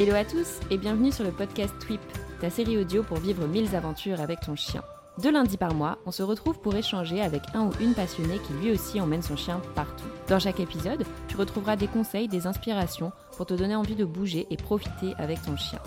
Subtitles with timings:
[0.00, 2.00] Hello à tous et bienvenue sur le podcast Twip,
[2.40, 4.82] ta série audio pour vivre mille aventures avec ton chien.
[5.22, 8.52] Deux lundis par mois, on se retrouve pour échanger avec un ou une passionnée qui
[8.54, 10.08] lui aussi emmène son chien partout.
[10.28, 14.48] Dans chaque épisode, tu retrouveras des conseils, des inspirations pour te donner envie de bouger
[14.50, 15.78] et profiter avec ton chien.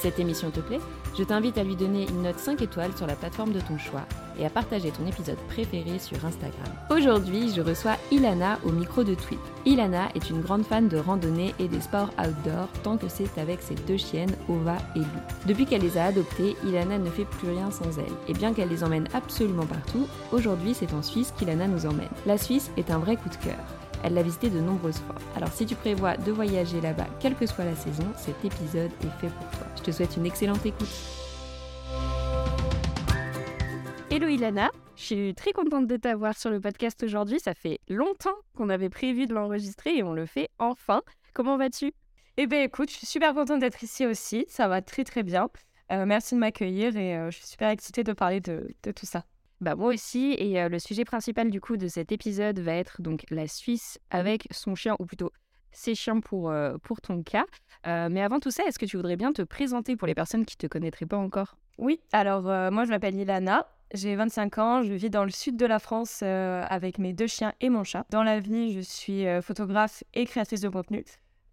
[0.00, 0.80] Cette émission te plaît,
[1.18, 4.06] je t'invite à lui donner une note 5 étoiles sur la plateforme de ton choix
[4.38, 6.72] et à partager ton épisode préféré sur Instagram.
[6.88, 9.38] Aujourd'hui, je reçois Ilana au micro de Tweet.
[9.66, 13.60] Ilana est une grande fan de randonnée et des sports outdoor tant que c'est avec
[13.60, 15.04] ses deux chiennes, Ova et Lou.
[15.44, 18.16] Depuis qu'elle les a adoptées, Ilana ne fait plus rien sans elles.
[18.26, 22.08] Et bien qu'elle les emmène absolument partout, aujourd'hui c'est en Suisse qu'Ilana nous emmène.
[22.24, 23.58] La Suisse est un vrai coup de cœur.
[24.02, 25.16] Elle l'a visité de nombreuses fois.
[25.36, 29.20] Alors si tu prévois de voyager là-bas, quelle que soit la saison, cet épisode est
[29.20, 29.66] fait pour toi.
[29.76, 30.88] Je te souhaite une excellente écoute.
[34.10, 37.40] Hello Ilana, je suis très contente de t'avoir sur le podcast aujourd'hui.
[37.40, 41.02] Ça fait longtemps qu'on avait prévu de l'enregistrer et on le fait enfin.
[41.32, 41.92] Comment vas-tu?
[42.36, 44.46] Eh bien écoute, je suis super contente d'être ici aussi.
[44.48, 45.48] Ça va très très bien.
[45.92, 49.24] Euh, merci de m'accueillir et euh, je suis super excitée de parler de, tout ça.
[49.60, 53.02] Bah moi aussi, et euh, le sujet principal du coup de cet épisode va être
[53.02, 55.32] donc la Suisse avec son chien, ou plutôt
[55.70, 56.52] ses chiens pour,
[56.82, 57.44] pour ton cas.
[57.84, 60.56] mais avant tout ça, est-ce que tu voudrais bien te présenter pour les personnes qui
[60.56, 61.56] ne te connaîtraient pas encore?
[61.78, 65.66] Oui, alors moi je m'appelle Ilana, j'ai 25 ans, je vis dans le sud de
[65.66, 68.04] la France avec mes deux chiens et mon chat.
[68.10, 71.04] Dans la vie, je suis photographe et créatrice de contenu.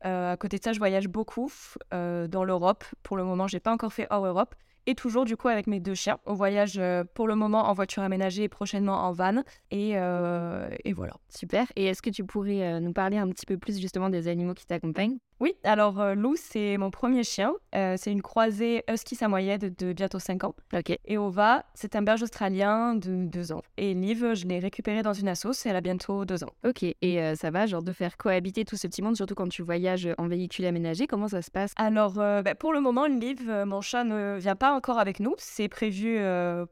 [0.02, 1.52] À côté de ça, je voyage beaucoup
[1.92, 2.86] dans l'Europe.
[3.04, 4.56] Pour le moment, j'ai pas encore fait hors Europe.
[4.88, 6.18] Et toujours du coup avec mes deux chiens.
[6.26, 6.82] On voyage
[7.14, 9.44] pour le moment en voiture aménagée et prochainement en van.
[9.70, 11.14] Et, et voilà.
[11.30, 11.68] Super.
[11.76, 14.66] Et est-ce que tu pourrais nous parler un petit peu plus justement des animaux qui
[14.66, 15.18] t'accompagnent?
[15.40, 17.54] Oui, alors euh, Lou, c'est mon premier chien.
[17.76, 20.56] Euh, c'est une croisée husky samoyède de bientôt 5 ans.
[20.74, 20.98] Ok.
[21.06, 23.62] Et Ova, c'est un berge australien de 2 ans.
[23.78, 26.52] Et Liv, je l'ai récupérée dans une assos elle a bientôt 2 ans.
[26.66, 29.50] Ok, et euh, ça va, genre de faire cohabiter tout ce petit monde, surtout quand
[29.50, 31.74] tu voyages en véhicule aménagé, comment ça se passe?
[31.76, 35.36] Alors, bah, pour le moment, Liv, mon chat ne vient pas encore avec nous.
[35.38, 36.20] C'est prévu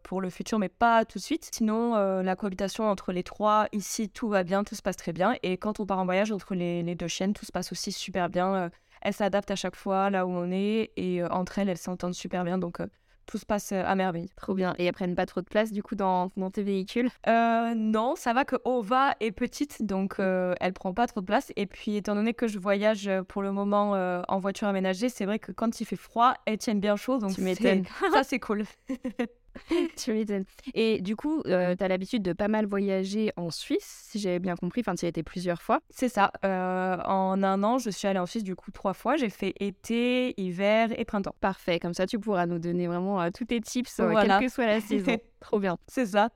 [0.03, 1.49] pour le futur, mais pas tout de suite.
[1.51, 5.35] Sinon, la cohabitation entre les trois, ici, tout va bien, tout se passe très bien.
[5.43, 7.91] Et quand on part en voyage entre les, les deux chiennes, tout se passe aussi
[7.91, 8.69] super bien euh,
[9.01, 12.15] elles s'adaptent à chaque fois là où on est et euh, entre elles, elles s'entendent
[12.15, 12.57] super bien.
[12.57, 12.87] Donc, euh,
[13.25, 14.29] tout se passe à merveille.
[14.35, 14.75] Trop bien.
[14.77, 17.09] Et elles prennent pas trop de place du coup dans, dans tes véhicules?
[17.27, 21.51] Non, ça va que Ova est petite, donc elle prend pas trop de place.
[21.55, 23.91] Et puis étant donné que je voyage pour le moment
[24.27, 27.17] en voiture aménagée, c'est vrai que quand il fait froid, elles tiennent bien chaud.
[27.17, 27.43] Donc tu
[28.11, 28.63] ça c'est cool.
[29.97, 30.45] tu m'étonnes.
[30.73, 34.39] Et du coup, euh, tu as l'habitude de pas mal voyager en Suisse, si j'avais
[34.39, 34.81] bien compris.
[34.81, 35.81] Enfin, tu y as été plusieurs fois.
[35.89, 36.31] C'est ça.
[36.43, 39.15] Euh, en un an, je suis allée en Suisse du coup trois fois.
[39.15, 41.35] J'ai fait été, hiver et printemps.
[41.41, 41.79] Parfait.
[41.79, 44.81] Comme ça, tu pourras nous donner vraiment euh, tous tes tips, quelle que soit la
[44.81, 45.17] saison.
[45.39, 45.77] Trop bien.
[45.87, 46.29] C'est ça.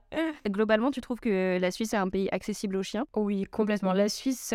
[0.47, 3.05] Globalement, tu trouves que la Suisse est un pays accessible aux chiens?
[3.15, 3.93] Oui, complètement.
[3.93, 4.53] La Suisse,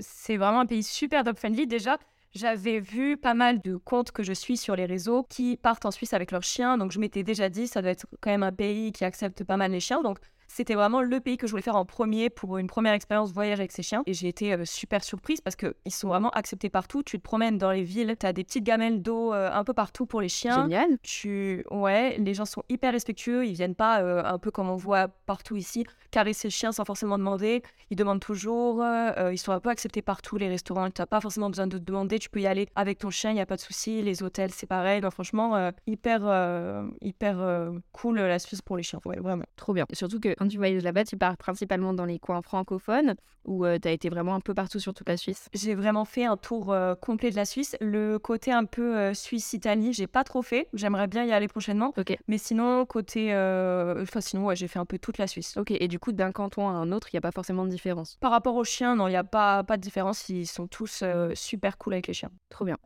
[0.00, 1.66] c'est vraiment un pays super dog-friendly.
[1.66, 1.98] Déjà,
[2.34, 5.90] j'avais vu pas mal de comptes que je suis sur les réseaux qui partent en
[5.90, 6.78] Suisse avec leurs chiens.
[6.78, 9.56] Donc je m'étais déjà dit, ça doit être quand même un pays qui accepte pas
[9.56, 10.02] mal les chiens.
[10.02, 10.18] Donc
[10.48, 13.60] c'était vraiment le pays que je voulais faire en premier pour une première expérience voyage
[13.60, 14.02] avec ces chiens.
[14.06, 17.02] Et j'ai été euh, super surprise parce qu'ils sont vraiment acceptés partout.
[17.02, 19.74] Tu te promènes dans les villes, tu as des petites gamelles d'eau euh, un peu
[19.74, 20.62] partout pour les chiens.
[20.62, 20.98] Génial.
[21.02, 21.64] Tu...
[21.70, 23.46] Ouais, les gens sont hyper respectueux.
[23.46, 26.86] Ils viennent pas euh, un peu comme on voit partout ici, caresser le chien sans
[26.86, 27.62] forcément demander.
[27.90, 28.84] Ils demandent toujours.
[29.30, 30.38] ils sont un peu acceptés partout.
[30.38, 32.18] Les restaurants, tu n'as pas forcément besoin de te demander.
[32.18, 34.02] Tu peux y aller avec ton chien, il n'y a pas de souci.
[34.02, 35.00] Les hôtels, c'est pareil.
[35.00, 39.00] Donc franchement, hyper, hyper cool la Suisse pour les chiens.
[39.04, 39.44] Ouais, vraiment.
[39.56, 39.86] Trop bien.
[39.92, 43.78] Surtout que quand tu voyages là-bas, tu pars principalement dans les coins francophones ou euh,
[43.80, 45.48] tu as été vraiment un peu partout sur toute la Suisse?
[45.52, 47.76] J'ai vraiment fait un tour euh, complet de la Suisse.
[47.80, 50.68] Le côté un peu euh, Suisse-Italie, j'ai pas trop fait.
[50.74, 51.92] J'aimerais bien y aller prochainement.
[51.96, 52.16] Ok.
[52.28, 53.32] Mais sinon, côté.
[53.32, 55.56] Enfin, sinon, ouais, j'ai fait un peu toute la Suisse.
[55.56, 55.72] Ok.
[55.72, 58.16] Et du coup, d'un canton à un autre, il n'y a pas forcément de différence?
[58.20, 60.28] Par rapport aux chiens, non, il n'y a pas, pas de différence.
[60.28, 61.02] Ils sont tous
[61.34, 62.30] super cool avec les chiens.
[62.50, 62.76] Trop bien.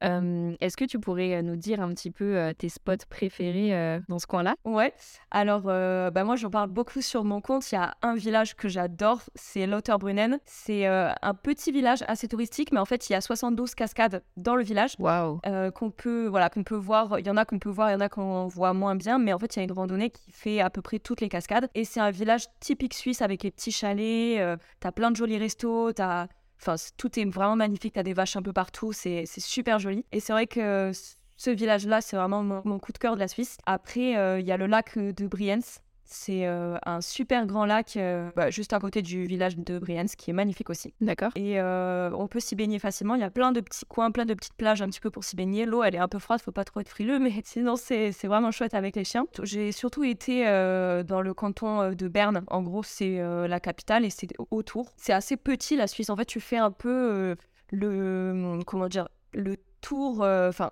[0.60, 4.54] Est-ce que tu pourrais nous dire un petit peu tes spots préférés dans ce coin-là?
[4.64, 4.94] Ouais.
[5.30, 7.70] Alors, bah, moi, j'en parle beaucoup sur mon compte.
[7.70, 10.38] Il y a un village que j'adore, c'est Lauterbrunnen.
[10.47, 14.22] C'est euh, un petit village assez touristique, mais en fait, il y a 72 cascades
[14.37, 14.94] dans le village.
[14.99, 17.19] Waouh euh, Qu'on peut, voilà, qu'on peut voir.
[17.19, 19.19] Il y en a qu'on peut voir, il y en a qu'on voit moins bien,
[19.19, 21.28] mais en fait, il y a une randonnée qui fait à peu près toutes les
[21.28, 21.69] cascades.
[21.75, 24.40] Et c'est un village typique suisse avec les petits chalets.
[24.40, 26.28] Euh, t'as plein de jolis restos, t'as.
[26.61, 27.94] Enfin, tout est vraiment magnifique.
[27.94, 28.93] T'as des vaches un peu partout.
[28.93, 30.06] C'est super joli.
[30.12, 30.93] Et c'est vrai que
[31.37, 33.58] ce village-là, c'est vraiment mon, mon, coup de cœur de la Suisse.
[33.67, 38.31] Après, il y a le lac de Brienz c'est euh, un super grand lac euh,
[38.37, 40.93] bah, juste à côté du village de Brienz qui est magnifique aussi.
[41.00, 41.32] D'accord.
[41.37, 43.14] Et euh, on peut s'y baigner facilement.
[43.14, 45.25] Il y a plein de petits coins, plein de petites plages un petit peu pour
[45.25, 45.64] s'y baigner.
[45.64, 48.50] L'eau, elle est un peu froide, faut pas trop être frileux, mais sinon c'est vraiment
[48.50, 49.26] chouette avec les chiens.
[49.43, 52.43] J'ai surtout été dans le canton de Berne.
[52.48, 54.93] En gros, c'est la capitale et c'est autour.
[54.96, 56.10] C'est assez petit la Suisse.
[56.10, 57.37] En fait, tu fais un peu
[57.70, 60.70] le comment dire le tour, enfin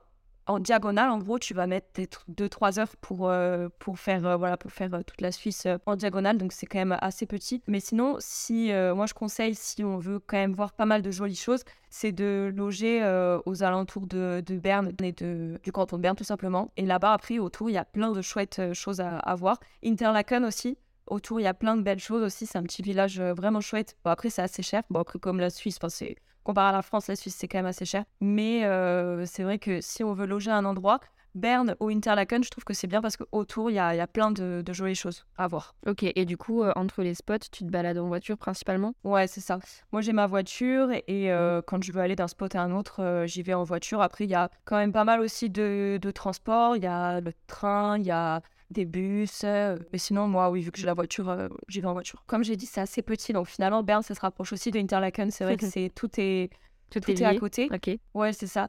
[0.50, 4.56] en diagonale, en gros, tu vas mettre 2-3 heures pour, euh, pour faire, euh, voilà,
[4.56, 7.62] pour faire euh, toute la Suisse en diagonale, donc c'est quand même assez petit.
[7.66, 11.10] Mais sinon, si moi je conseille, si on veut quand même voir pas mal de
[11.10, 13.02] jolies choses, c'est de loger
[13.46, 16.70] aux alentours de, Berne et de, du canton de Berne tout simplement.
[16.76, 19.58] Et là-bas, après, autour, il y a plein de chouettes choses à, voir.
[19.84, 22.46] Interlaken aussi, autour, il y a plein de belles choses aussi.
[22.46, 23.96] C'est un petit village vraiment chouette.
[24.04, 24.82] Bon, après, c'est assez cher.
[24.90, 26.16] Bon, après, comme la Suisse, c'est
[26.50, 28.04] comparé à la France, la Suisse, c'est quand même assez cher.
[28.20, 30.98] Mais euh, c'est vrai que si on veut loger à un endroit,
[31.36, 34.08] Berne ou Interlaken, je trouve que c'est bien parce qu'autour, il y a, y a
[34.08, 35.76] plein de, jolies choses à voir.
[35.86, 38.94] Ok, et du coup, euh, entre les spots, tu te balades en voiture principalement?
[39.04, 39.60] Ouais, c'est ça.
[39.92, 43.24] Moi, j'ai ma voiture et euh, quand je veux aller d'un spot à un autre,
[43.26, 44.02] j'y vais en voiture.
[44.02, 46.76] Après, il y a quand même pas mal aussi de, de transport.
[46.76, 49.42] Il y a le train, il y a des bus.
[49.44, 52.22] Euh, mais sinon, moi, oui, vu que j'ai la voiture, euh, j'y vais en voiture.
[52.26, 53.32] Comme j'ai dit, c'est assez petit.
[53.32, 55.30] Donc finalement, Berne, ça se rapproche aussi de Interlaken.
[55.30, 56.50] C'est vrai que c'est tout est,
[56.90, 57.68] tout, est, à côté.
[57.72, 57.98] Ok.
[58.14, 58.68] Ouais, c'est ça.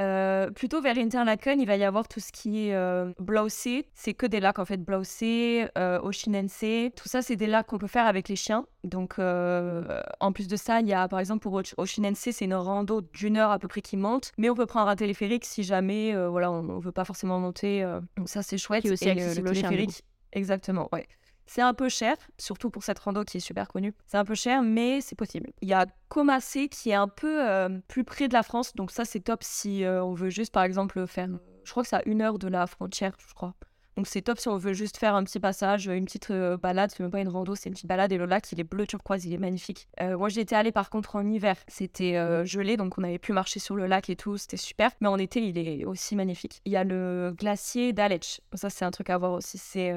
[0.00, 3.12] Euh, plutôt vers Interlaken, il va y avoir tout ce qui est euh,
[3.94, 4.78] C'est que des lacs en fait.
[4.78, 6.64] Blausee, euh, Oshinense.
[6.96, 8.66] Tout ça, c'est des lacs qu'on peut faire avec les chiens.
[8.82, 12.54] Donc, euh, en plus de ça, il y a par exemple pour Oshinense, c'est une
[12.54, 14.32] rando d'une heure à peu près qui monte.
[14.38, 17.86] Mais on peut prendre un téléphérique si jamais voilà, on ne veut pas forcément monter.
[18.16, 18.82] donc, ça, c'est chouette.
[18.82, 20.02] Qui aussi accessible le téléphérique.
[20.32, 21.06] Exactement, ouais.
[21.46, 23.94] C'est un peu cher, surtout pour cette rando qui est super connue.
[24.06, 25.50] C'est un peu cher, mais c'est possible.
[25.60, 28.90] Il y a Comassé qui est un peu euh, plus près de la France, donc
[28.90, 31.28] ça c'est top si euh, on veut juste par exemple faire.
[31.64, 33.54] Je crois que c'est à une heure de la frontière, je crois.
[33.96, 36.90] Donc c'est top si on veut juste faire un petit passage, une petite euh, balade,
[36.90, 38.86] c'est même pas une rando, c'est une petite balade et le lac il est bleu
[38.86, 39.88] turquoise, il est magnifique.
[40.00, 43.60] moi j'y étais allée par contre en hiver, c'était gelé donc on avait pu marcher
[43.60, 44.90] sur le lac et tout, c'était super.
[45.00, 46.60] Mais en été il est aussi magnifique.
[46.64, 49.92] Il y a le glacier d'Aletsch, ça c'est un truc à voir aussi, c'est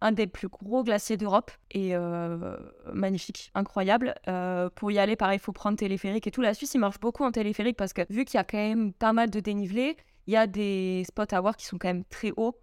[0.00, 2.56] un des plus gros glaciers d'Europe et euh,
[2.92, 4.14] magnifique, incroyable.
[4.28, 6.42] Euh, pour y aller, pareil, il faut prendre téléphérique et tout.
[6.42, 8.92] La Suisse, il marche beaucoup en téléphérique parce que vu qu'il y a quand même
[8.92, 9.96] pas mal de dénivelé,
[10.26, 12.56] il y a des spots à voir qui sont quand même très hauts.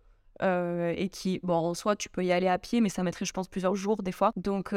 [0.43, 3.25] Euh, et qui, bon, en soi, tu peux y aller à pied, mais ça mettrait,
[3.25, 4.31] je pense, plusieurs jours des fois.
[4.35, 4.69] Donc,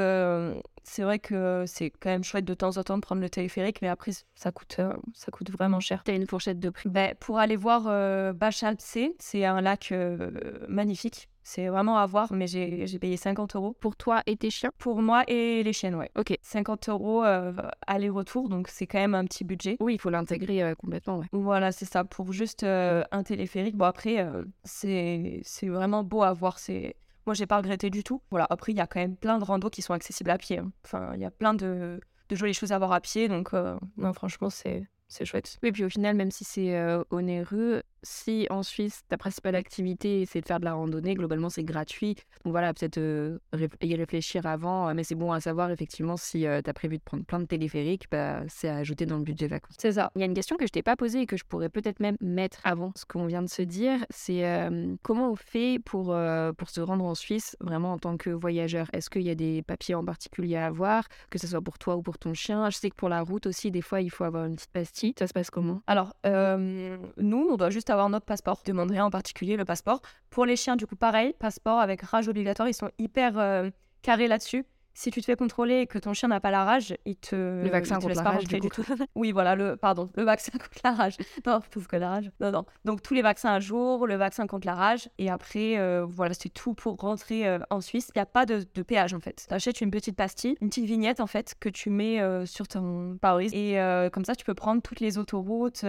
[0.82, 3.80] c'est vrai que c'est quand même chouette de temps en temps de prendre le téléphérique,
[3.80, 4.78] mais après, ça coûte,
[5.14, 6.02] ça coûte vraiment cher.
[6.04, 7.84] T'as une fourchette de prix ben, Pour aller voir
[8.34, 9.94] Bachalpsee, c'est un lac
[10.68, 11.30] magnifique.
[11.46, 13.76] C'est vraiment à voir, mais j'ai payé 50 euros.
[13.78, 14.70] Pour toi et tes chiens?
[14.78, 16.10] Pour moi et les chiennes, ouais.
[16.16, 16.36] Ok.
[16.40, 17.52] 50 euros euh,
[17.86, 19.76] aller-retour, donc c'est quand même un petit budget.
[19.78, 21.26] Oui, il faut l'intégrer euh, complètement, ouais.
[21.32, 22.02] Voilà, c'est ça.
[22.02, 23.76] Pour juste euh, un téléphérique.
[23.76, 24.26] Bon, après,
[24.64, 26.58] c'est vraiment beau à voir.
[26.58, 26.96] C'est
[27.26, 28.22] Moi, j'ai pas regretté du tout.
[28.30, 30.58] Voilà, après, il y a quand même plein de randos qui sont accessibles à pied.
[30.58, 30.72] Hein.
[30.82, 32.00] Enfin, il y a plein de,
[32.30, 35.58] de jolies choses à voir à pied, donc non, franchement, c'est c'est chouette.
[35.62, 36.74] Oui, puis au final, même si c'est
[37.10, 41.64] onéreux, si en Suisse, ta principale activité, c'est de faire de la randonnée, globalement, c'est
[41.64, 42.14] gratuit.
[42.44, 43.00] Donc voilà, peut-être
[43.82, 44.94] y réfléchir avant.
[44.94, 48.06] mais c'est bon à savoir, effectivement, si tu as prévu de prendre plein de téléphériques,
[48.10, 49.76] bah, c'est à ajouter dans le budget vacances.
[49.78, 50.10] C'est ça.
[50.14, 52.00] Il y a une question que je t'ai pas posée et que je pourrais peut-être
[52.00, 54.04] même mettre avant ce qu'on vient de se dire.
[54.10, 54.44] C'est
[55.02, 56.16] comment on fait pour,
[56.56, 58.88] pour se rendre en Suisse, vraiment en tant que voyageur?
[58.92, 61.96] Est-ce qu'il y a des papiers en particulier à avoir, que ce soit pour toi
[61.96, 62.70] ou pour ton chien?
[62.70, 65.14] Je sais que pour la route aussi, des fois, il faut avoir une petite pastille.
[65.18, 65.80] Ça se passe comment?
[65.86, 68.60] Alors, nous, on doit juste avoir notre passeport.
[68.64, 70.00] Je demanderai en particulier le passeport.
[70.30, 72.68] Pour les chiens, du coup, pareil, passeport avec rage obligatoire.
[72.68, 73.70] Ils sont hyper euh,
[74.02, 74.64] carrés là-dessus
[74.94, 77.34] si tu te fais contrôler et que ton chien n'a pas la rage, il te
[77.34, 78.84] le vaccin contre la rage du, tout.
[79.16, 81.16] oui, voilà le pardon, le vaccin contre la rage.
[81.44, 82.30] Non, parce que la rage.
[82.40, 82.64] Non, non.
[82.84, 86.32] Donc tous les vaccins à jour, le vaccin contre la rage et après euh, voilà
[86.34, 88.10] c'est tout pour rentrer euh, en Suisse.
[88.14, 89.46] Il n'y a pas de, péage en fait.
[89.48, 92.68] Tu achètes une petite pastille, une petite vignette en fait que tu mets euh, sur
[92.68, 93.76] ton pare et
[94.12, 95.84] comme ça tu peux prendre toutes les autoroutes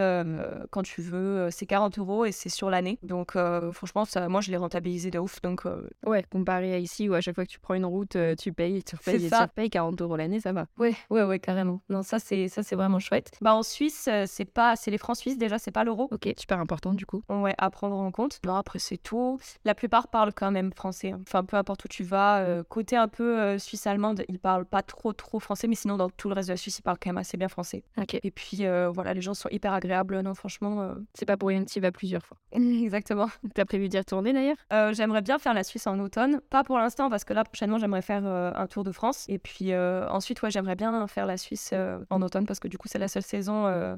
[0.71, 1.49] quand tu veux.
[1.51, 2.97] C'est 40 euros et c'est sur l'année.
[3.03, 3.37] Donc
[3.71, 5.41] franchement ça, moi je l'ai rentabilisé de ouf.
[5.41, 5.63] Donc
[6.05, 8.83] ouais, comparé à ici où à chaque fois que tu prends une route tu payes.
[9.01, 9.47] C'est ça.
[9.55, 10.67] Tu 40 euros l'année, ça va.
[10.77, 11.81] Ouais, ouais, ouais, carrément.
[11.89, 13.31] Non, ça c'est ça c'est vraiment chouette.
[13.41, 16.07] Bah en Suisse, euh, c'est pas, c'est les francs suisses déjà, c'est pas l'euro.
[16.11, 17.23] Ok, super important du coup.
[17.29, 18.39] Ouais, à prendre en compte.
[18.45, 19.39] Non, après c'est tout.
[19.63, 21.11] La plupart parlent quand même français.
[21.11, 21.21] Hein.
[21.27, 24.65] Enfin, peu importe où tu vas, euh, côté un peu euh, suisse allemande, ils parlent
[24.65, 26.97] pas trop trop français, mais sinon dans tout le reste de la Suisse, ils parlent
[27.01, 27.83] quand même assez bien français.
[27.97, 28.17] Ok.
[28.21, 30.19] Et puis voilà, les gens sont hyper agréables.
[30.21, 32.37] Non, franchement, c'est pas pour rien que tu y vas plusieurs fois.
[32.51, 33.29] Exactement.
[33.53, 34.93] T'as prévu d'y retourner d'ailleurs?
[34.93, 36.39] J'aimerais bien faire la Suisse en automne.
[36.49, 39.25] Pas pour l'instant parce que là prochainement j'aimerais faire un tour de France.
[39.27, 42.77] Et puis ensuite, ouais, j'aimerais bien faire la Suisse euh, en automne parce que du
[42.77, 43.67] coup, c'est la seule saison.
[43.67, 43.95] Euh,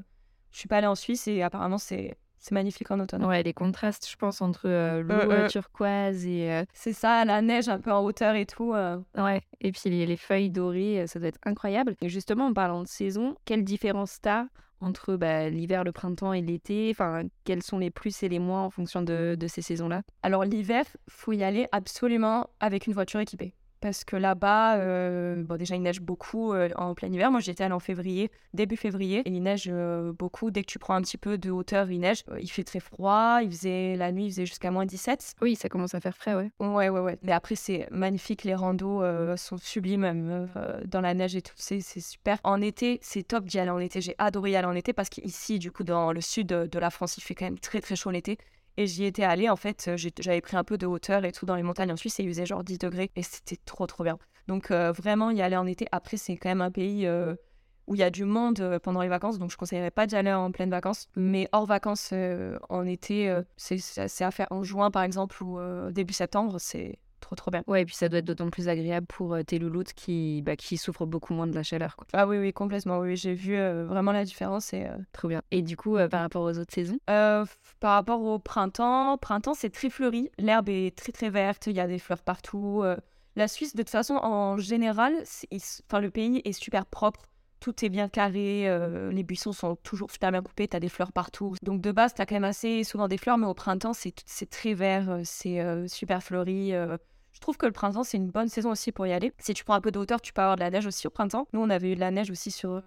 [0.50, 3.24] je suis pas allée en Suisse et apparemment, c'est c'est magnifique en automne.
[3.24, 6.62] Ouais, les contrastes, je pense, entre euh, l'eau turquoise et.
[6.72, 8.74] C'est ça, la neige un peu en hauteur et tout.
[9.16, 11.96] Ouais, et puis les, les, feuilles dorées, ça doit être incroyable.
[12.00, 14.46] Et justement, en parlant de saison, quelle différence t'as
[14.80, 16.90] entre bah, l'hiver, le printemps et l'été?
[16.92, 20.02] Enfin, quels sont les plus et les moins en fonction de, de ces saisons-là?
[20.22, 25.56] Alors, l'hiver, faut y aller absolument avec une voiture équipée parce que là-bas, euh, bon,
[25.56, 27.30] déjà, il neige beaucoup euh, en plein hiver.
[27.30, 30.50] Moi, j'étais allée en février, début février, et il neige euh, beaucoup.
[30.50, 32.24] Dès que tu prends un petit peu de hauteur, il neige.
[32.40, 33.40] il fait très froid.
[33.42, 35.34] Il faisait, la nuit, il faisait jusqu'à moins 17.
[35.42, 36.50] Oui, ça commence à faire frais, ouais.
[36.60, 37.18] Ouais, ouais, ouais.
[37.22, 38.44] Mais après, c'est magnifique.
[38.44, 39.02] Les randos
[39.36, 40.48] sont sublimes, même
[40.86, 41.54] dans la neige et tout.
[41.56, 42.38] C'est super.
[42.44, 44.00] En été, c'est top d'y aller en été.
[44.00, 46.90] J'ai adoré y aller en été parce qu'ici, du coup, dans le sud de la
[46.90, 48.38] France, il fait quand même très, très chaud l'été.
[48.80, 51.56] Et j'y étais allée, en fait, j'avais pris un peu de hauteur et tout dans
[51.56, 54.18] les montagnes en Suisse et il faisait genre 10 degrés et c'était trop, trop bien.
[54.46, 57.08] Donc vraiment, y aller en été, après, c'est quand même un pays
[57.88, 60.32] où il y a du monde pendant les vacances, donc je conseillerais pas d'y aller
[60.32, 61.08] en pleine vacances.
[61.16, 62.14] Mais hors vacances,
[62.68, 65.58] en été, c'est à faire en juin, par exemple, ou
[65.90, 67.62] début septembre, c'est trop trop bien.
[67.66, 70.56] Ouais, et puis ça doit être d'autant plus agréable pour euh, tes louloutes qui, bah,
[70.56, 71.96] qui souffrent beaucoup moins de la chaleur.
[71.96, 72.06] Quoi.
[72.12, 72.98] Ah oui, oui, complètement.
[72.98, 74.72] Oui, j'ai vu euh, vraiment la différence.
[74.72, 75.42] Et, euh, Trop bien.
[75.50, 76.98] Et du coup, par rapport aux autres saisons?
[77.06, 77.46] Par
[77.82, 80.30] rapport au printemps, printemps c'est très fleuri.
[80.38, 82.82] L'herbe est très très verte, il y a des fleurs partout.
[83.36, 85.14] La Suisse, de toute façon, en général,
[85.54, 87.20] enfin, le pays est super propre
[87.60, 88.68] tout est bien carré,
[89.10, 91.54] les buissons sont toujours super bien coupés, tu as des fleurs partout.
[91.62, 94.50] Donc de base, tu as quand même assez souvent des fleurs, mais au printemps, c'est
[94.50, 96.72] très vert, c'est super fleuri.
[97.38, 99.32] Je trouve que le printemps, c'est une bonne saison aussi pour y aller.
[99.38, 101.10] Si tu prends un peu de hauteur, tu peux avoir de la neige aussi au
[101.10, 101.46] printemps.
[101.52, 102.82] Nous, on avait eu de la neige aussi sur,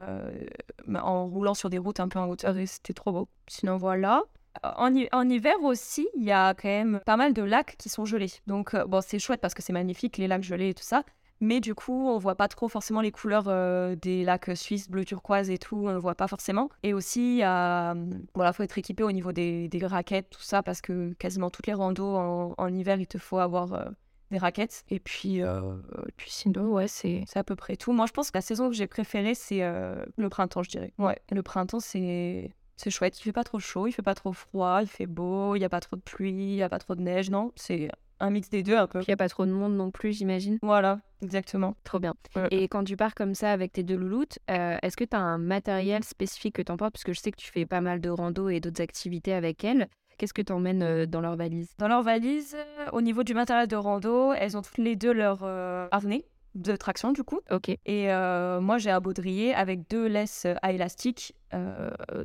[0.94, 3.30] en roulant sur des routes un peu en hauteur et c'était trop beau.
[3.48, 4.24] Sinon, voilà.
[4.64, 8.04] En, en, hiver aussi, il y a quand même pas mal de lacs qui sont
[8.04, 8.34] gelés.
[8.46, 11.04] Donc, bon, c'est chouette parce que c'est magnifique, les lacs gelés et tout ça.
[11.42, 15.04] Mais du coup, on voit pas trop forcément les couleurs euh, des lacs suisses, bleu
[15.04, 16.70] turquoise et tout, on ne voit pas forcément.
[16.84, 21.14] Et aussi, il voilà, faut être équipé au niveau des, raquettes, tout ça, parce que
[21.14, 23.86] quasiment toutes les randos en, hiver, il te faut avoir euh,
[24.30, 24.84] des raquettes.
[24.90, 25.78] Et puis, euh,
[26.16, 27.92] puis sinon, ouais, c'est à peu près tout.
[27.92, 30.94] Moi, je pense que la saison que j'ai préférée, c'est le printemps, je dirais.
[31.00, 33.20] Ouais, le printemps, c'est c'est chouette.
[33.20, 35.66] Il fait pas trop chaud, il fait pas trop froid, il fait beau, il y
[35.66, 37.90] a pas trop de pluie, il y a pas trop de neige, non C'est
[38.22, 39.00] un mix des deux un peu.
[39.02, 40.58] Il n'y a pas trop de monde non plus, j'imagine.
[40.62, 41.76] Voilà, exactement.
[41.84, 42.14] Trop bien.
[42.52, 45.20] Et quand tu pars comme ça avec tes deux louloutes, euh, est-ce que tu as
[45.20, 48.00] un matériel spécifique que tu emportes Parce que je sais que tu fais pas mal
[48.00, 49.88] de rando et d'autres activités avec elles.
[50.18, 51.74] Qu'est-ce que tu emmènes euh, dans leur valise?
[51.80, 55.14] Dans leur valise, euh, au niveau du matériel de rando, elles ont toutes les deux
[55.14, 55.44] leur
[55.92, 57.40] harnais de traction du coup.
[57.50, 57.70] Ok.
[57.86, 61.34] Et moi j'ai un baudrier avec deux laisses à élastique.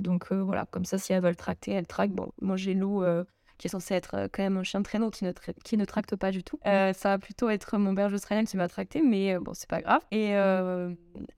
[0.01, 2.15] donc voilà, comme ça si elles veulent tracter, elles tractent.
[2.15, 3.05] Bon, moi j'ai loup
[3.59, 5.33] qui est censé être euh, quand même un chien de traîneau qui ne,
[5.65, 6.59] qui ne tracte pas du tout.
[6.67, 9.69] Euh, ça va plutôt être mon berger australien qui va tracter, mais euh, bon, c'est
[9.69, 10.03] pas grave.
[10.11, 10.35] Et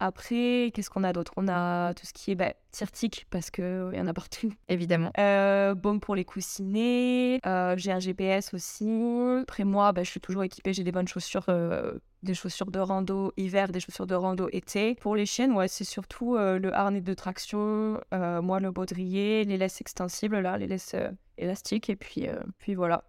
[0.01, 1.33] après, qu'est-ce qu'on a d'autre?
[1.37, 4.53] On a tout ce qui est bah, tirtique, parce qu'il y en a partout.
[4.69, 5.13] Évidemment.
[5.77, 7.41] baume pour les coussinets.
[7.77, 8.89] j'ai un GPS aussi.
[9.43, 11.47] Après moi, bah, je suis toujours équipée, j'ai des bonnes chaussures
[12.25, 14.97] des chaussures de rando hiver, des chaussures de rando été.
[14.97, 19.81] Pour les chiennes, ouais, c'est surtout le harnais de traction, moi le baudrier, les laisses
[19.81, 20.97] extensibles, là, les laisses
[21.39, 21.91] élastique.
[21.91, 23.05] Et puis, euh, puis voilà.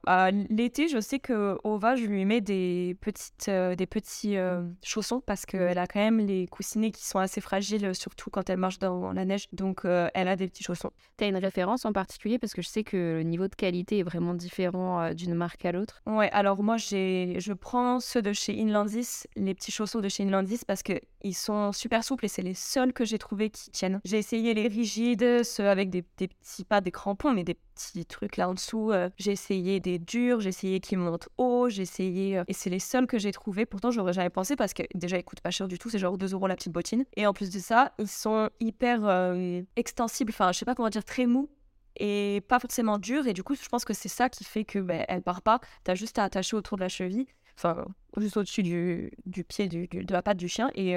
[0.49, 5.21] L'été, je sais que Ova, je lui mets des, petites, euh, des petits euh, chaussons
[5.25, 8.79] parce qu'elle a quand même les coussinets qui sont assez fragiles, surtout quand elle marche
[8.79, 9.47] dans la neige.
[9.53, 10.91] Donc, elle a des petits chaussons.
[11.17, 12.39] Tu as une référence en particulier?
[12.39, 15.71] Parce que je sais que le niveau de qualité est vraiment différent d'une marque à
[15.71, 16.01] l'autre.
[16.05, 20.61] Ouais, alors moi, je prends ceux de chez Inlandis, les petits chaussons de chez Inlandis
[20.65, 20.83] parce
[21.21, 23.99] qu'ils sont super souples et c'est les seuls que j'ai trouvé qui tiennent.
[24.05, 28.37] J'ai essayé les rigides, ceux avec des, petits, pas des crampons, mais des petits trucs
[28.37, 28.91] là en dessous.
[28.91, 32.37] Euh, j'ai essayé des durs, j'ai essayé qui montent haut, j'ai essayé.
[32.37, 33.65] Euh, et c'est les seuls que j'ai trouvés.
[33.65, 35.89] Pourtant, j'aurais jamais pensé parce que déjà, ils coûtent pas cher du tout.
[35.89, 37.05] C'est genre 2 euros la petite bottine.
[37.15, 40.31] Et en plus de ça, ils sont hyper euh, extensibles.
[40.31, 41.49] Enfin, je sais pas comment dire, très mous
[41.99, 43.27] et pas forcément durs.
[43.27, 45.59] Et du coup, je pense que c'est ça qui fait que ben, elle part pas.
[45.83, 47.27] T'as juste à attacher autour de la cheville.
[47.61, 47.85] Enfin,
[48.15, 50.71] juste au-dessus du, pied de la patte du chien.
[50.75, 50.95] Et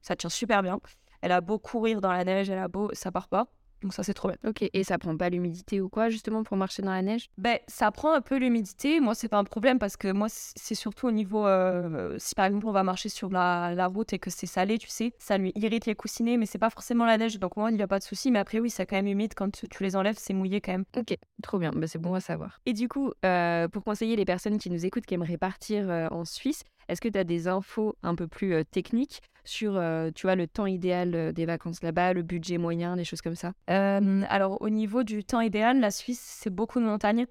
[0.00, 0.78] ça tient super bien.
[1.22, 3.48] Elle a beau courir dans la neige, elle a beau, ça part pas.
[3.84, 4.38] Donc ça, c'est trop bien.
[4.48, 7.28] Ok, et ça prend pas l'humidité ou quoi, justement, pour marcher dans la neige?
[7.36, 8.98] Ben, ça prend un peu l'humidité.
[8.98, 11.46] Moi, c'est pas un problème parce que moi, c'est surtout au niveau.
[11.46, 14.78] Euh, si par exemple, on va marcher sur la, la route et que c'est salé,
[14.78, 17.38] tu sais, ça lui irrite les coussinets, mais c'est pas forcément la neige.
[17.38, 18.30] Donc moi, il n'y a pas de souci.
[18.30, 19.34] Mais après, oui, c'est quand même humide.
[19.36, 20.86] Quand tu les enlèves, c'est mouillé quand même.
[20.96, 21.70] Ok, trop bien.
[21.70, 22.62] Ben, c'est bon à savoir.
[22.64, 26.08] Et du coup, euh, pour conseiller les personnes qui nous écoutent, qui aimeraient partir euh,
[26.10, 29.80] en Suisse, est-ce que tu as des infos un peu plus techniques sur,
[30.14, 33.52] tu vois, le temps idéal des vacances là-bas, le budget moyen, des choses comme ça?
[33.66, 37.26] Alors, au niveau du temps idéal, la Suisse, c'est beaucoup de montagnes.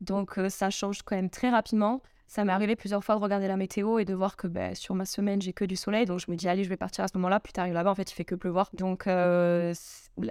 [0.00, 2.02] Donc, ça change quand même très rapidement.
[2.28, 4.94] Ça m'est arrivé plusieurs fois de regarder la météo et de voir que ben, sur
[4.94, 6.06] ma semaine, j'ai que du soleil.
[6.06, 7.38] Donc je me dis, allez, je vais partir à ce moment-là.
[7.38, 8.68] Puis t'arrives là-bas, en fait, il fait que pleuvoir.
[8.72, 9.72] Donc euh,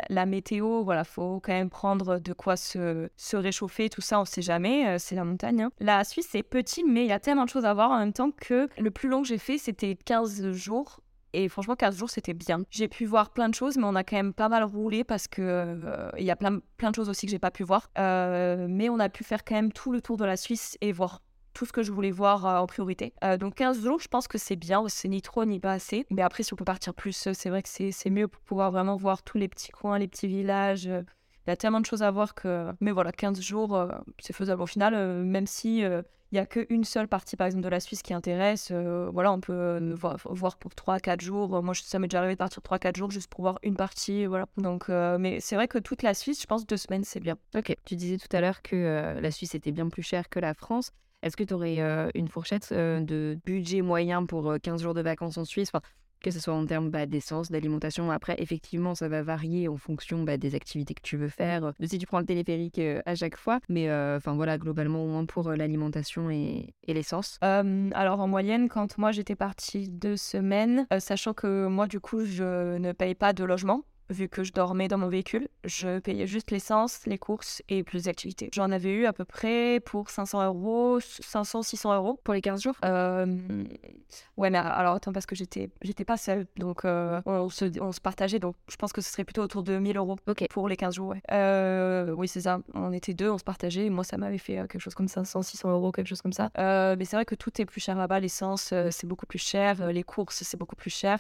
[0.09, 3.89] la, météo, voilà, faut quand même prendre de quoi se, se réchauffer.
[3.89, 4.87] Tout ça, on sait jamais.
[4.87, 5.61] Euh, c'est la montagne.
[5.61, 5.71] Hein.
[5.79, 8.13] La Suisse, c'est petit, mais il y a tellement de choses à voir en même
[8.13, 10.99] temps que le plus long que j'ai fait, c'était 15 jours.
[11.35, 12.63] Et franchement, 15 jours, c'était bien.
[12.69, 15.27] J'ai pu voir plein de choses, mais on a quand même pas mal roulé parce
[15.27, 17.89] que euh, il y a plein, plein de choses aussi que j'ai pas pu voir.
[17.97, 21.21] mais on a pu faire quand même tout le tour de la Suisse et voir
[21.53, 23.13] tout ce que je voulais voir en priorité.
[23.39, 26.05] donc 15 jours, je pense que c'est bien, c'est ni trop ni pas assez.
[26.09, 28.95] Mais après, si on peut partir plus, c'est vrai que c'est mieux pour pouvoir vraiment
[28.95, 30.89] voir tous les petits coins, les petits villages.
[31.47, 32.71] Il y a tellement de choses à voir que.
[32.81, 33.87] Mais voilà, 15 jours,
[34.19, 35.83] c'est faisable au final, même si
[36.31, 38.69] il n'y a qu'une seule partie, par exemple, de la Suisse qui intéresse.
[38.71, 41.63] Euh, voilà, on peut euh, voir, pour 3-4 jours.
[41.63, 44.25] Moi, ça m'est déjà arrivé de partir 3-4 jours juste pour voir une partie.
[44.25, 44.47] Voilà.
[44.57, 47.37] Donc, euh, mais c'est vrai que toute la Suisse, je pense, deux semaines, c'est bien.
[47.55, 47.75] Ok.
[47.85, 50.91] Tu disais tout à l'heure que la Suisse était bien plus chère que la France.
[51.21, 51.77] Est-ce que tu aurais
[52.15, 55.71] une fourchette de budget moyen pour 15 jours de vacances en Suisse?
[56.25, 58.09] Que ce soit en termes bah, d'essence, d'alimentation.
[58.09, 61.85] Après, effectivement, ça va varier en fonction bah, des activités que tu veux faire, de
[61.85, 63.59] si tu prends le téléphérique euh, à chaque fois.
[63.69, 67.37] Mais euh, enfin voilà, globalement, au moins pour euh, l'alimentation et, l'essence.
[67.41, 72.77] alors en moyenne, quand moi j'étais partie deux semaines, sachant que moi du coup je
[72.77, 75.47] ne paye pas de logement, vu que je dormais dans mon véhicule.
[75.63, 78.49] Je payais juste l'essence, les courses et plus d'activités.
[78.53, 82.19] J'en avais eu à peu près pour 500 euros, 500, 600 euros.
[82.23, 83.25] Pour les 15 jours euh,
[84.37, 86.45] Ouais, mais alors attends, parce que j'étais, j'étais pas seule.
[86.57, 88.39] Donc euh, on, se, on se partageait.
[88.39, 90.17] Donc je pense que ce serait plutôt autour de 1000 euros
[90.49, 91.09] pour les 15 jours.
[91.09, 91.21] Ouais.
[91.31, 92.59] Euh, oui, c'est ça.
[92.73, 93.89] On était deux, on se partageait.
[93.89, 96.51] Moi, ça m'avait fait quelque chose comme 500, 600 euros, quelque chose comme ça.
[96.57, 98.19] mais c'est vrai que tout est plus cher là-bas.
[98.19, 99.91] L'essence, c'est beaucoup plus cher.
[99.91, 101.19] Les courses, c'est beaucoup plus cher.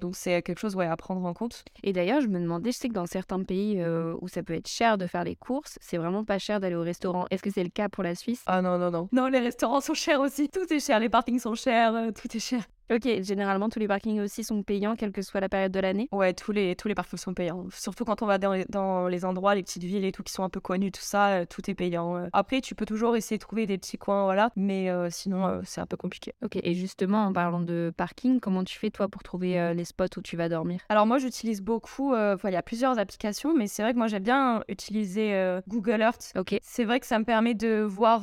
[0.00, 1.64] donc c'est quelque chose ouais, à prendre en compte.
[1.82, 4.54] Et d'ailleurs, je me demandais, je sais que dans certains pays euh, où ça peut
[4.54, 7.26] être cher de faire les courses, c'est vraiment pas cher d'aller au restaurant.
[7.30, 8.42] Est-ce que c'est le cas pour la Suisse?
[8.46, 9.08] Ah non, non, non.
[9.12, 10.48] Non, les restaurants sont chers aussi.
[10.48, 12.64] Tout est cher, les parkings sont chers, euh, tout est cher.
[12.90, 16.08] Ok, généralement tous les parkings aussi sont payants, quelle que soit la période de l'année
[16.12, 17.66] Ouais, tous les, tous les parkings sont payants.
[17.72, 20.32] Surtout quand on va dans les, dans les endroits, les petites villes et tout qui
[20.32, 22.28] sont un peu connus, tout ça, euh, tout est payant.
[22.32, 25.86] Après, tu peux toujours essayer de trouver des petits coins, voilà, mais sinon, c'est un
[25.86, 26.34] peu compliqué.
[26.42, 30.18] Ok, et justement, en parlant de parking, comment tu fais toi pour trouver les spots
[30.18, 30.80] où tu vas dormir?
[30.88, 34.22] Alors moi, j'utilise beaucoup, il y a plusieurs applications, mais c'est vrai que moi, j'aime
[34.22, 36.32] bien utiliser Google Earth.
[36.36, 36.58] Ok.
[36.62, 38.22] C'est vrai que ça me permet de voir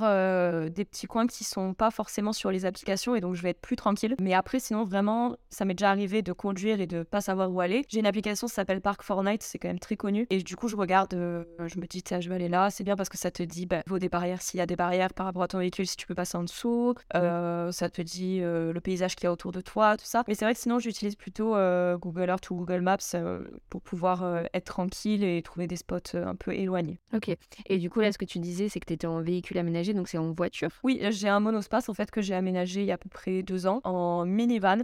[0.70, 3.62] des petits coins qui sont pas forcément sur les applications et donc je vais être
[3.62, 4.16] plus tranquille.
[4.20, 7.62] Mais après, sinon, vraiment, ça m'est déjà arrivé de conduire et de pas savoir où
[7.62, 7.86] aller.
[7.88, 10.28] J'ai une application qui s'appelle Park Fortnite, c'est quand même très connu.
[10.30, 12.70] Et du coup, je regarde, euh, je me dis, tiens, je vais aller là.
[12.70, 14.76] C'est bien parce que ça te dit, bah, vaut des barrières s'il y a des
[14.76, 16.96] barrières par rapport à ton véhicule, si tu peux passer en dessous.
[17.16, 20.24] Euh, ça te dit euh, le paysage qu'il y a autour de toi, tout ça.
[20.28, 21.52] Mais c'est vrai que sinon, j'utilise plutôt
[21.98, 22.98] Google Earth ou Google Maps
[23.70, 27.00] pour pouvoir être tranquille et trouver des spots un peu éloignés.
[27.14, 27.36] Ok.
[27.66, 29.94] Et du coup, là, ce que tu disais, c'est que tu étais en véhicule aménagé,
[29.94, 32.92] donc c'est en voiture Oui, j'ai un monospace en fait que j'ai aménagé il y
[32.92, 34.26] a à peu près deux ans en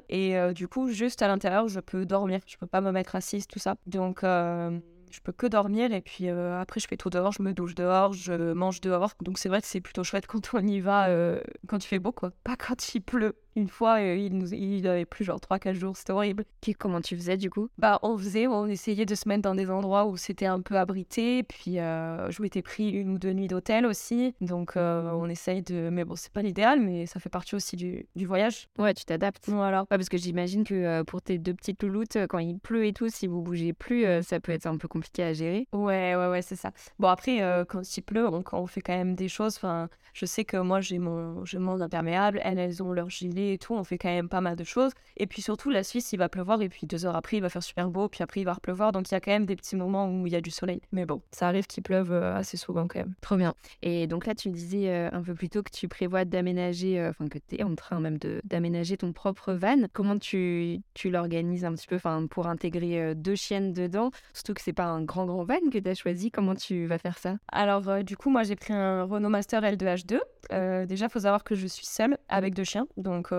[0.09, 2.39] Et du coup, juste à l'intérieur, je peux dormir.
[2.45, 3.75] Je peux pas me mettre assise, tout ça.
[3.85, 4.79] Donc, euh,
[5.11, 7.75] je peux que dormir et puis euh, après je fais tout dehors, je me douche
[7.75, 9.13] dehors, je mange dehors.
[9.21, 11.99] Donc c'est vrai que c'est plutôt chouette quand on y va, euh, quand il fait
[11.99, 13.35] beau quoi, pas quand il pleut.
[13.57, 16.45] Une fois, euh, il, nous, il avait plus genre 3-4 jours, c'était horrible.
[16.79, 17.69] comment tu faisais du coup?
[17.77, 20.77] Bah on faisait, on essayait de se mettre dans des endroits où c'était un peu
[20.77, 25.89] abrité, puis je m'étais pris une ou deux nuits d'hôtel aussi, donc on essaye de...
[25.89, 28.67] Mais bon, c'est pas l'idéal, mais ça fait partie aussi du, du voyage.
[28.77, 29.49] Ouais, tu t'adaptes.
[29.49, 29.81] Voilà.
[29.81, 33.09] Ouais, parce que j'imagine que pour tes deux petites louloutes, quand il pleut et tout,
[33.09, 35.67] si vous bougez plus, ça peut être un peu compliqué à gérer.
[35.73, 36.71] Ouais, ouais, ouais, c'est ça.
[36.99, 39.57] Bon, après, euh, quand il pleut, on, on, fait quand même des choses.
[39.57, 43.57] Enfin, je sais que moi, j'ai mon, mon imperméable, elles, elles ont leur gilet et
[43.57, 43.73] tout.
[43.73, 44.91] On fait quand même pas mal de choses.
[45.17, 46.61] Et puis surtout, la Suisse, il va pleuvoir.
[46.61, 48.07] Et puis deux heures après, il va faire super beau.
[48.07, 48.91] Puis après, il va repleuvoir.
[48.91, 50.81] Donc, il y a quand même des petits moments où il y a du soleil.
[50.91, 53.15] Mais bon, ça arrive qu'il pleuve euh, assez souvent quand même.
[53.21, 53.53] Trop bien.
[53.81, 57.05] Et donc là, tu me disais euh, un peu plus tôt que tu prévois d'aménager,
[57.07, 59.87] enfin, que tu es en train même d'aménager ton propre van.
[59.93, 61.97] Comment tu, tu l'organises un petit peu
[62.29, 64.11] pour intégrer deux chiennes dedans?
[64.33, 66.31] Surtout que c'est pas un grand, grand van que tu as choisi.
[66.31, 67.37] Comment tu vas faire ça?
[67.51, 70.19] Alors, euh, du coup, moi, j'ai pris un Renault Master L2H2.
[70.53, 72.87] Euh, déjà, il faut savoir que je suis seule avec deux chiens.
[72.97, 73.36] Donc, euh,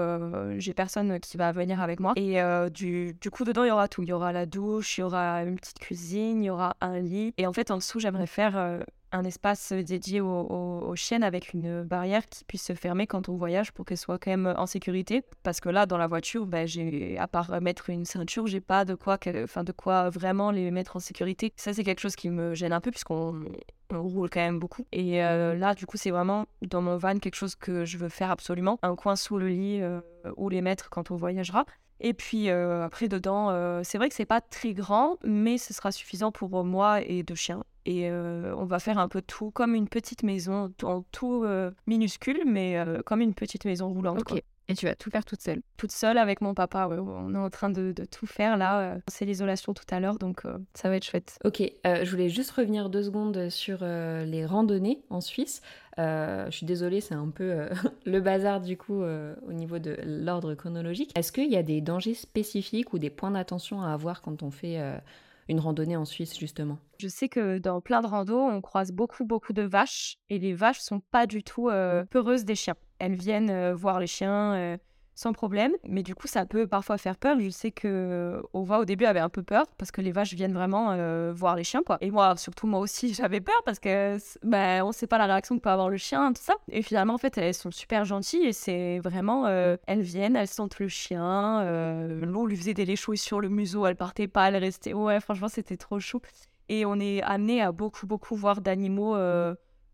[0.59, 2.13] j'ai personne qui va venir avec moi.
[2.17, 2.39] Et
[2.71, 4.03] du, du, coup, dedans, il y aura tout.
[4.03, 6.99] Il y aura la douche, il y aura une petite cuisine, il y aura un
[6.99, 7.35] lit.
[7.39, 8.83] Et en fait, en dessous, j'aimerais faire
[9.13, 13.73] un espace dédié aux, chiennes avec une barrière qui puisse se fermer quand on voyage
[13.73, 15.23] pour qu'elles soient quand même en sécurité.
[15.43, 18.85] Parce que là, dans la voiture, ben, j'ai, à part mettre une ceinture, j'ai pas
[18.85, 21.53] de quoi, enfin, de quoi vraiment les mettre en sécurité.
[21.57, 23.45] Ça, c'est quelque chose qui me gêne un peu puisqu'on
[23.97, 24.87] roule quand même beaucoup.
[24.93, 28.09] Et euh, là, du coup, c'est vraiment dans mon van quelque chose que je veux
[28.09, 28.79] faire absolument.
[28.83, 30.01] Un coin sous le lit euh,
[30.37, 31.65] où les mettre quand on voyagera.
[32.01, 35.91] Et puis euh, après, dedans, c'est vrai que c'est pas très grand, mais ce sera
[35.91, 37.65] suffisant pour moi et deux chiens.
[37.87, 41.45] Et on va faire un peu tout, comme une petite maison, en tout
[41.87, 44.23] minuscule, mais comme une petite maison roulante.
[44.69, 47.51] Et tu vas tout faire toute seule Toute seule avec mon papa, On est en
[47.51, 48.99] train de, tout faire là.
[49.09, 50.43] C'est l'isolation tout à l'heure, donc
[50.75, 51.39] ça va être chouette.
[51.45, 55.63] Ok, je voulais juste revenir deux secondes sur les randonnées en Suisse.
[55.97, 57.69] je suis désolée, c'est un peu
[58.05, 61.13] le bazar du coup au niveau de l'ordre chronologique.
[61.17, 64.51] Est-ce qu'il y a des dangers spécifiques ou des points d'attention à avoir quand on
[64.51, 64.79] fait
[65.49, 66.79] une randonnée en Suisse justement?
[66.99, 70.53] Je sais que dans plein de randos, on croise beaucoup beaucoup de vaches et les
[70.53, 72.75] vaches sont pas du tout euh, peureuses des chiens.
[72.99, 74.79] Elles viennent voir les chiens
[75.19, 75.73] sans problème.
[75.83, 77.41] Mais du coup, ça peut parfois faire peur.
[77.41, 80.55] Je sais que Ova, au début, avait un peu peur parce que les vaches viennent
[80.55, 80.97] vraiment
[81.33, 81.99] voir les chiens, quoi.
[82.01, 85.57] Et moi, surtout, moi aussi, j'avais peur parce que bah, on sait pas la réaction
[85.57, 86.55] que peut avoir le chien, tout ça.
[86.71, 89.49] Et finalement, en fait, elles sont super gentilles et c'est vraiment.
[89.49, 91.65] elles viennent, elles sentent le chien.
[92.23, 94.95] L'eau lui faisait des léchouilles sur le museau, elle partait pas, elle restait.
[94.95, 96.21] Ouais, franchement, c'était trop chou.
[96.69, 99.17] Et on est amené à beaucoup, beaucoup voir d'animaux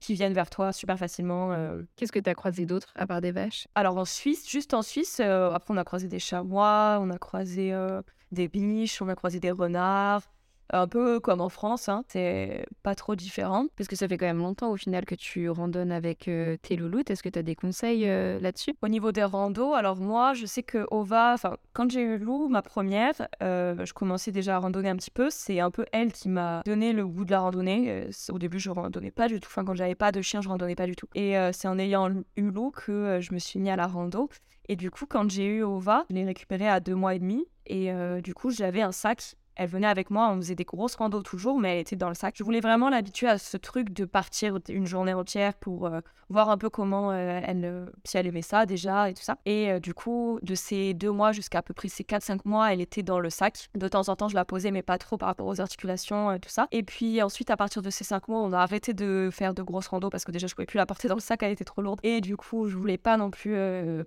[0.05, 1.53] qui viennent vers toi super facilement.
[1.53, 1.83] Euh.
[1.97, 3.67] Qu'est-ce que tu as croisé d'autre à part des vaches?
[3.75, 7.19] Alors en Suisse, juste en Suisse, euh, après on a croisé des chamois, on a
[7.19, 10.23] croisé euh, des biches, on a croisé des renards,
[10.71, 12.05] un peu comme en France, hein.
[12.09, 13.67] c'est pas trop différent.
[13.77, 16.77] Parce que ça fait quand même longtemps au final que tu randonnes avec euh, tes
[16.77, 17.11] louloutes.
[17.11, 18.75] Est-ce que tu as des conseils euh, là-dessus?
[18.83, 21.37] Au niveau des randos, alors moi, je sais que Ova,
[21.73, 25.29] quand j'ai eu Lou, ma première, euh, je commençais déjà à randonner un petit peu.
[25.31, 28.09] C'est un peu elle qui m'a donné le goût de la randonnée.
[28.31, 29.49] au début, je randonnais pas du tout.
[29.51, 31.09] Enfin, quand j'avais pas de chien, je randonnais pas du tout.
[31.15, 34.29] Et c'est en ayant eu Lou que je me suis mis à la rando.
[34.69, 37.45] Et du coup, quand j'ai eu Ova, je l'ai récupérée à deux mois et demi.
[37.67, 37.91] Et
[38.23, 41.59] du coup, j'avais un sac elle venait avec moi, on faisait des grosses randos toujours,
[41.59, 42.35] mais elle était dans le sac.
[42.37, 46.51] Je voulais vraiment l'habituer à ce truc de partir une journée entière pour euh, voir
[46.51, 49.39] un peu comment euh, elle, euh, si elle aimait ça déjà et tout ça.
[49.47, 52.81] Et du coup, de ces deux mois jusqu'à à peu près ces 4-5 mois, elle
[52.81, 53.69] était dans le sac.
[53.75, 56.41] De temps en temps, je la posais, mais pas trop par rapport aux articulations et
[56.41, 56.67] tout ça.
[56.73, 59.63] Et puis ensuite, à partir de ces 5 mois, on a arrêté de faire de
[59.63, 61.65] grosses randos parce que déjà, je pouvais plus la porter dans le sac, elle était
[61.65, 62.01] trop lourde.
[62.03, 63.55] Et du coup, je voulais pas non plus,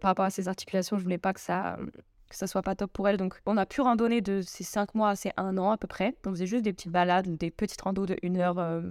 [0.01, 1.77] par rapport à ses articulations, je voulais pas que ça
[2.29, 3.17] que ça soit pas top pour elle.
[3.17, 5.87] Donc, on a pu randonner de ces cinq mois à ces un an à peu
[5.87, 6.15] près.
[6.25, 8.59] On faisait juste des petites balades, des petites randos de une heure.
[8.59, 8.81] Euh,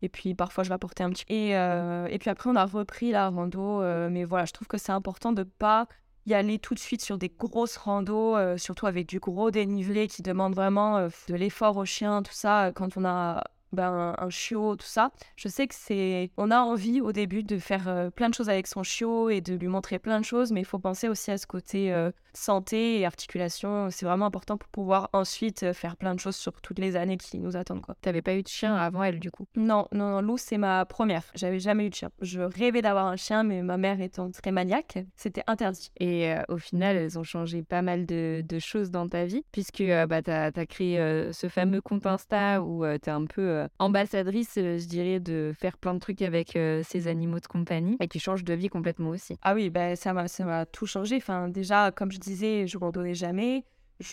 [0.00, 1.24] et puis parfois je l'apportais un petit.
[1.28, 3.82] Et, euh, et puis après on a repris la rando.
[3.82, 5.86] Euh, mais voilà, je trouve que c'est important de pas
[6.26, 10.20] y aller tout de suite sur des grosses randos, surtout avec du gros dénivelé qui
[10.20, 12.70] demande vraiment de l'effort au chien, tout ça.
[12.74, 15.10] Quand on a ben, un chiot, tout ça.
[15.36, 16.30] Je sais que c'est.
[16.36, 19.54] On a envie au début de faire plein de choses avec son chiot et de
[19.54, 23.06] lui montrer plein de choses, mais il faut penser aussi à ce côté santé et
[23.06, 23.88] articulation.
[23.90, 27.16] C'est vraiment important pour pouvoir ensuite euh, faire plein de choses sur toutes les années
[27.16, 27.82] qui nous attendent.
[27.82, 27.96] Quoi.
[28.00, 29.46] T'avais pas eu de chien avant elle, du coup?
[29.56, 30.20] Non, non, non.
[30.20, 31.24] Lou, c'est ma première.
[31.34, 32.10] J'avais jamais eu de chien.
[32.20, 35.90] Je rêvais d'avoir un chien, mais ma mère étant très maniaque, c'était interdit.
[36.00, 40.22] Et au final, elles ont changé pas mal de, choses dans ta vie, puisque bah,
[40.22, 40.98] tu as, créé
[41.32, 45.52] ce fameux compte Insta où tu es un peu euh, ambassadrice, euh, je dirais, de
[45.58, 48.68] faire plein de trucs avec euh, ces animaux de compagnie et qui changent de vie
[48.68, 49.36] complètement aussi.
[49.42, 51.16] Ah oui, ben, ça m'a tout changé.
[51.16, 53.64] Enfin, déjà, comme je disais, je ne donnais jamais.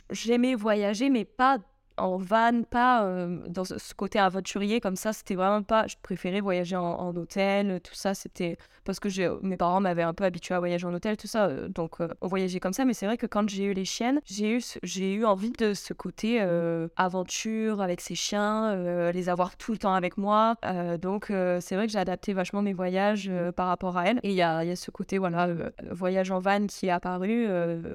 [0.09, 1.59] J'aimais voyager, mais pas
[1.97, 5.13] en van, pas euh, dans ce côté aventurier comme ça.
[5.13, 5.87] C'était vraiment pas.
[5.87, 8.13] Je préférais voyager en, hôtel, tout ça.
[8.13, 9.09] C'était parce que
[9.43, 11.45] mes parents m'avaient un peu habitué à voyager en hôtel, tout ça.
[11.45, 12.85] Euh, donc, euh, on voyageait comme ça.
[12.85, 15.73] Mais c'est vrai que quand j'ai eu les chiennes, j'ai eu, j'ai eu envie de
[15.73, 16.41] ce côté
[16.95, 20.55] aventure avec ces chiens, les avoir tout le temps avec moi.
[21.01, 24.19] donc, c'est vrai que j'ai adapté vachement mes voyages par rapport à elles.
[24.23, 25.49] Et il y a, y a, ce côté, voilà,
[25.91, 27.47] voyage en van qui est apparu.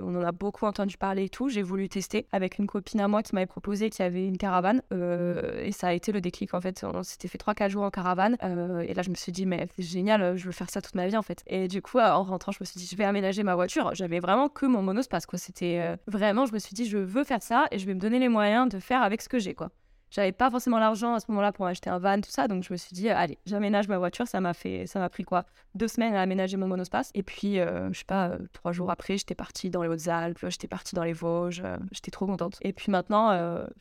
[0.03, 1.49] on en a beaucoup entendu parler et tout.
[1.49, 4.83] J'ai voulu tester avec une copine à moi qui m'avait proposé qui avait une caravane.
[4.92, 6.85] Euh, et ça a été le déclic, en fait.
[6.85, 8.37] On s'était fait 3-4 jours en caravane.
[8.42, 10.94] Euh, et là, je me suis dit, mais c'est génial, je veux faire ça toute
[10.94, 11.42] ma vie, en fait.
[11.46, 13.94] Et du coup, en rentrant, je me suis dit, je vais aménager ma voiture.
[13.94, 15.38] J'avais vraiment que mon monospace, quoi.
[15.38, 18.00] C'était euh, vraiment, je me suis dit, je veux faire ça et je vais me
[18.00, 19.70] donner les moyens de faire avec ce que j'ai, quoi.
[20.11, 22.49] J'avais pas forcément l'argent à ce moment-là pour acheter un van, tout ça.
[22.49, 24.27] Donc je me suis dit, allez, j'aménage ma voiture.
[24.27, 25.44] Ça m'a fait, ça m'a pris quoi
[25.75, 27.11] Deux semaines à aménager mon monospace.
[27.14, 30.38] Et puis, euh, je sais pas, euh, trois jours après, j'étais partie dans les Hautes-Alpes,
[30.49, 31.62] j'étais partie dans les Vosges.
[31.64, 32.59] Euh, j'étais trop contente.
[32.62, 33.31] Et puis maintenant,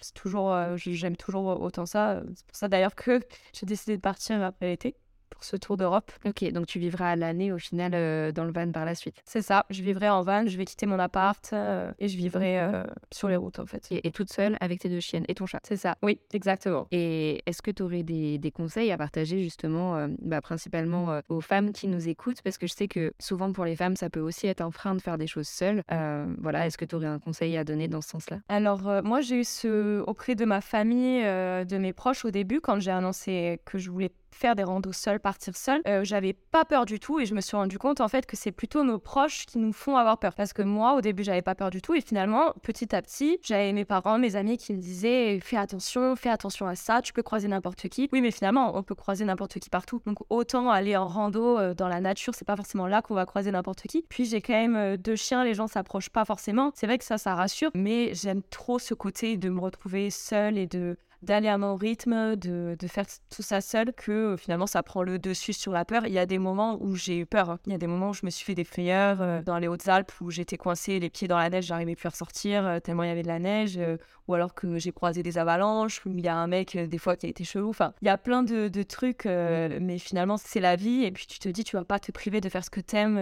[0.01, 2.21] c'est toujours, j'aime toujours autant ça.
[2.35, 3.19] C'est pour ça d'ailleurs que
[3.53, 4.95] j'ai décidé de partir après l'été
[5.41, 6.11] ce tour d'Europe.
[6.25, 9.21] Ok, donc tu vivras à l'année au final euh, dans le van par la suite.
[9.25, 12.59] C'est ça, je vivrai en van, je vais quitter mon appart euh, et je vivrai
[12.59, 13.87] euh, sur les routes en fait.
[13.91, 15.59] Et, toute seule avec tes deux chiennes et ton chat.
[15.63, 16.87] C'est ça, oui, exactement.
[16.91, 21.71] Et est-ce que tu aurais des, des, conseils à partager justement, bah, principalement aux femmes
[21.71, 22.41] qui nous écoutent?
[22.41, 24.95] Parce que je sais que souvent pour les femmes, ça peut aussi être un frein
[24.95, 25.83] de faire des choses seules.
[26.39, 28.39] voilà, est-ce que tu aurais un conseil à donner dans ce sens-là?
[28.49, 32.79] Alors, moi j'ai eu ce auprès de ma famille, de mes proches au début, quand
[32.79, 36.85] j'ai annoncé que je voulais faire des randos seuls, partir seul, euh, j'avais pas peur
[36.85, 39.45] du tout et je me suis rendu compte en fait que c'est plutôt nos proches
[39.45, 40.33] qui nous font avoir peur.
[40.35, 43.39] Parce que moi, au début, j'avais pas peur du tout et finalement, petit à petit,
[43.43, 47.13] j'avais mes parents, mes amis qui me disaient fais attention, fais attention à ça, tu
[47.13, 48.09] peux croiser n'importe qui.
[48.11, 50.01] Oui, mais finalement, on peut croiser n'importe qui partout.
[50.05, 53.25] Donc autant aller en rando euh, dans la nature, c'est pas forcément là qu'on va
[53.25, 54.05] croiser n'importe qui.
[54.09, 56.71] Puis j'ai quand même euh, deux chiens, les gens s'approchent pas forcément.
[56.75, 60.57] C'est vrai que ça, ça rassure, mais j'aime trop ce côté de me retrouver seule
[60.57, 64.83] et de d'aller à mon rythme, de, de, faire tout ça seul, que finalement ça
[64.83, 66.05] prend le dessus sur la peur.
[66.05, 67.49] Il y a des moments où j'ai eu peur.
[67.49, 67.59] Hein.
[67.65, 70.11] Il y a des moments où je me suis fait des frayeurs dans les Hautes-Alpes
[70.21, 73.11] où j'étais coincée les pieds dans la neige, j'arrivais plus à ressortir tellement il y
[73.11, 73.79] avait de la neige,
[74.27, 77.15] ou alors que j'ai croisé des avalanches, où il y a un mec des fois
[77.15, 77.69] qui a été chelou.
[77.69, 81.27] Enfin, il y a plein de, de trucs, mais finalement c'est la vie et puis
[81.27, 83.19] tu te dis tu vas pas te priver de faire ce que t'aimes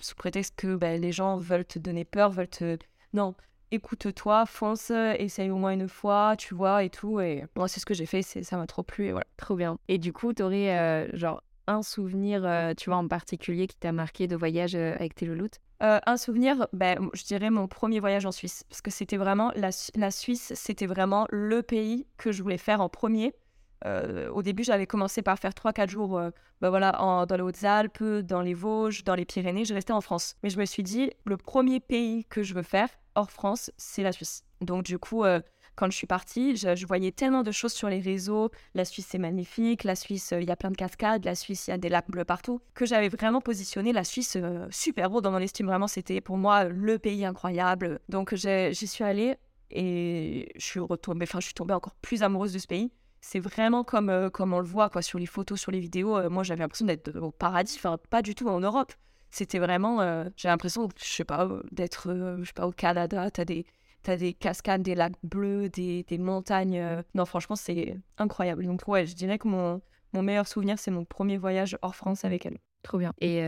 [0.00, 2.78] sous prétexte que ben, les gens veulent te donner peur, veulent te...
[3.12, 3.34] Non,
[3.76, 7.20] écoute-toi, fonce, essaye au moins une fois, tu vois, et tout.
[7.20, 9.26] Et moi, c'est ce que j'ai fait, ça m'a trop plu, et voilà.
[9.36, 9.78] Trop bien.
[9.88, 13.92] Et du coup, t'aurais, euh, genre, un souvenir, euh, tu vois, en particulier qui t'a
[13.92, 18.26] marqué de voyage euh, avec tes louloutes Un souvenir, ben, je dirais mon premier voyage
[18.26, 18.64] en Suisse.
[18.68, 22.80] Parce que c'était vraiment, la, la Suisse, c'était vraiment le pays que je voulais faire
[22.80, 23.34] en premier.
[23.84, 26.20] au début, j'avais commencé par faire 3-4 jours
[26.60, 29.64] ben voilà, en, dans les Hautes-Alpes, dans les Vosges, dans les Pyrénées.
[29.64, 30.36] Je restais en France.
[30.42, 34.02] Mais je me suis dit, le premier pays que je veux faire, hors France, c'est
[34.02, 34.44] la Suisse.
[34.60, 35.40] Donc du coup, euh,
[35.74, 38.50] quand je suis partie, je, voyais tellement de choses sur les réseaux.
[38.74, 39.84] La Suisse, c'est magnifique.
[39.84, 41.24] La Suisse, euh, il y a plein de cascades.
[41.24, 42.60] La Suisse, il y a des lacs bleus partout.
[42.74, 45.66] Que j'avais vraiment positionné la Suisse euh, super haut dans mon estime.
[45.66, 48.00] Vraiment, c'était pour moi le pays incroyable.
[48.08, 49.36] Donc j'y suis allée
[49.70, 51.24] et je suis retombée.
[51.28, 52.92] Enfin, je suis tombée encore plus amoureuse de ce pays.
[53.20, 56.30] C'est vraiment comme, comme on le voit quoi, sur les photos, sur les vidéos.
[56.30, 57.74] moi, j'avais l'impression d'être au paradis.
[57.76, 58.92] Enfin, pas du tout en Europe
[59.30, 62.72] c'était vraiment, euh, j'ai l'impression, je sais pas, euh, d'être, euh, je sais pas, au
[62.72, 63.66] Canada, t'as des,
[64.06, 67.02] as des cascades, des lacs bleus, des, des montagnes.
[67.14, 68.64] Non, franchement, c'est incroyable.
[68.64, 69.80] Donc, ouais, je dirais que mon,
[70.12, 72.58] mon meilleur souvenir, c'est mon premier voyage hors France avec elle.
[72.86, 73.12] Trop bien.
[73.20, 73.42] Et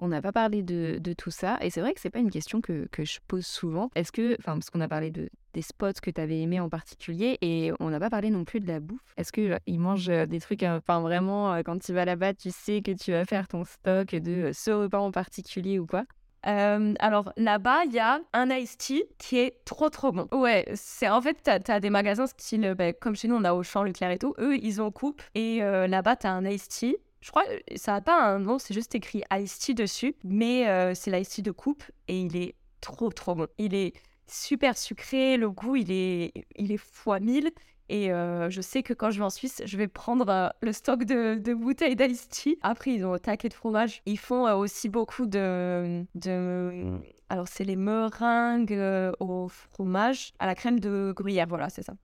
[0.00, 1.58] on n'a pas parlé de, de, tout ça.
[1.60, 3.88] Et c'est vrai que c'est pas une question que, que je pose souvent.
[3.94, 6.68] Est-ce que, enfin, parce qu'on a parlé de, des spots que tu avais aimés en
[6.68, 9.14] particulier et on n'a pas parlé non plus de la bouffe.
[9.16, 12.90] Est-ce que ils mangent des trucs, enfin vraiment, quand tu vas là-bas, tu sais que
[12.90, 16.02] tu vas faire ton stock de ce repas en particulier ou quoi?
[16.42, 20.26] Alors là-bas, il y a un iced tea qui est trop trop bon.
[20.32, 23.52] Ouais, c'est en fait, tu as, des magasins style, bah, comme chez nous, on a
[23.52, 24.34] Auchan, Leclerc et tout.
[24.40, 25.22] Eux, ils ont coupe.
[25.36, 27.44] Et là-bas, tu as un iced tea je crois
[27.76, 31.28] ça n'a pas un nom, c'est juste écrit Ice Tea dessus, mais euh, c'est l'Ice
[31.28, 33.46] Tea de coupe et il est trop trop bon.
[33.58, 33.92] Il est
[34.26, 37.50] super sucré, le goût il est, il est fois 1000
[37.90, 40.72] et euh, je sais que quand je vais en Suisse, je vais prendre euh, le
[40.72, 42.56] stock de, de bouteilles d'Ice Tea.
[42.62, 44.00] Après, ils ont un taquet de fromage.
[44.06, 47.00] Ils font aussi beaucoup de, de...
[47.28, 48.80] Alors, c'est les meringues
[49.18, 51.94] au fromage à la crème de gruyère, voilà, c'est ça.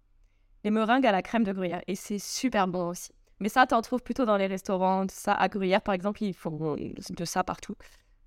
[0.65, 3.13] Les meringues à la crème de gruyère et c'est super bon aussi.
[3.41, 5.07] Mais ça, tu en trouves plutôt dans les restaurants.
[5.11, 7.75] Ça, à Gruyère, par exemple, ils font de ça partout,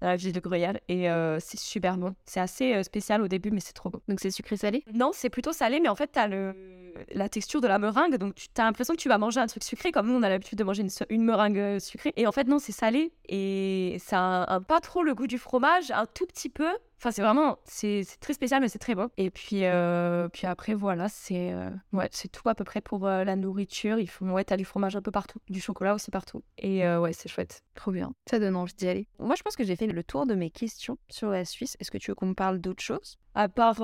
[0.02, 0.78] dans la ville de Gruyère.
[0.88, 2.16] Et euh, c'est super bon.
[2.26, 4.02] C'est assez euh, spécial au début, mais c'est trop bon.
[4.08, 4.84] Donc c'est sucré-salé?
[4.94, 6.54] Non, c'est plutôt salé, mais en fait, tu as le...
[7.14, 8.18] la texture de la meringue.
[8.18, 10.30] Donc tu as l'impression que tu vas manger un truc sucré, comme nous, on a
[10.30, 12.14] l'habitude de manger une, une, meringue euh, sucrée.
[12.16, 13.12] Et en fait, non, c'est salé.
[13.28, 16.70] Et ça a pas trop le goût du fromage, un tout petit peu.
[17.02, 19.10] Enfin, c'est vraiment, c'est très spécial, mais c'est très bon.
[19.16, 23.08] Et puis, euh, puis après, voilà, c'est euh, ouais, c'est tout à peu près pour
[23.08, 24.00] euh, la nourriture.
[24.00, 26.44] Il faut, ouais, t'as du fromage un peu partout, du chocolat aussi partout.
[26.58, 27.64] Et ouais, c'est chouette.
[27.76, 28.12] Trop bien.
[28.30, 29.08] Ça donne envie d'y aller.
[29.18, 31.78] Moi, je pense que j'ai fait le tour de mes questions sur la Suisse.
[31.80, 33.18] Est-ce que tu veux qu'on me parle d'autre chose?
[33.34, 33.80] À part,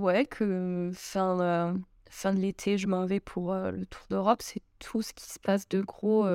[0.00, 1.74] ouais, que fin,
[2.08, 4.40] fin de l'été, je m'en vais pour le tour d'Europe.
[4.40, 6.28] C'est tout ce qui se passe de gros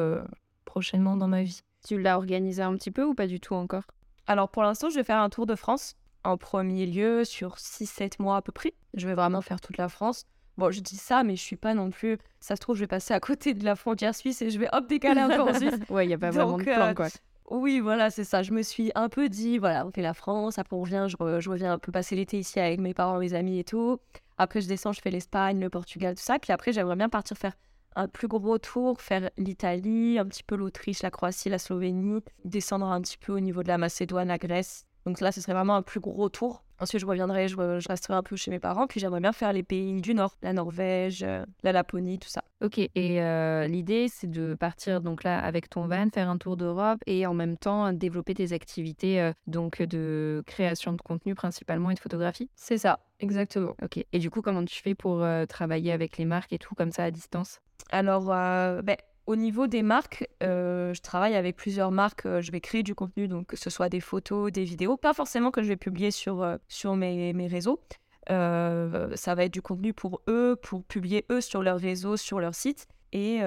[0.65, 1.61] prochainement dans ma vie.
[1.87, 3.83] Tu l'as organisé un petit peu ou pas du tout encore?
[4.27, 8.21] Alors pour l'instant, je vais faire un tour de France en premier lieu sur 6-7
[8.21, 8.73] mois à peu près.
[8.93, 10.25] Je vais vraiment faire toute la France.
[10.57, 12.17] Bon, je dis ça, mais je suis pas non plus.
[12.39, 14.67] Ça se trouve, je vais passer à côté de la frontière suisse et je vais
[14.73, 15.73] hop décaler un peu en Suisse.
[15.89, 17.07] ouais, il n'y a pas vraiment de plan, euh, quoi.
[17.49, 18.43] Oui, voilà, c'est ça.
[18.43, 21.15] Je me suis un peu dit, voilà, on fait la France, après on revient, je,
[21.39, 23.99] je reviens un peu passer l'été ici avec mes parents, mes amis et tout.
[24.37, 26.39] Après, je descends, je fais l'Espagne, le Portugal, tout ça.
[26.39, 27.53] Puis après, j'aimerais bien partir faire
[27.95, 32.85] un plus gros tour, faire l'Italie, un petit peu l'Autriche, la Croatie, la Slovénie, descendre
[32.85, 34.85] un petit peu au niveau de la Macédoine, la Grèce.
[35.05, 36.63] Donc là, ce serait vraiment un plus gros tour.
[36.81, 38.87] Ensuite, je reviendrai, je, resterai un peu chez mes parents.
[38.87, 42.43] Puis j'aimerais bien faire les pays du Nord, la Norvège, euh, la Laponie, tout ça.
[42.63, 46.57] Ok, et euh, l'idée, c'est de partir donc là avec ton van, faire un tour
[46.57, 51.89] d'Europe et en même temps développer tes activités euh, donc de création de contenu principalement
[51.89, 53.75] et de photographie C'est ça, exactement.
[53.83, 56.91] Ok, et du coup, comment tu fais pour travailler avec les marques et tout comme
[56.91, 57.61] ça à distance?
[57.91, 58.95] Alors, ben,
[59.27, 62.25] au niveau des marques, euh, je travaille avec plusieurs marques.
[62.25, 65.13] Euh, je vais créer du contenu, donc que ce soit des photos, des vidéos, pas
[65.13, 67.79] forcément que je vais publier sur, euh, sur mes, mes réseaux.
[68.27, 72.55] ça va être du contenu pour eux, pour publier eux sur leur réseau, sur leur
[72.55, 72.87] site.
[73.13, 73.41] Et,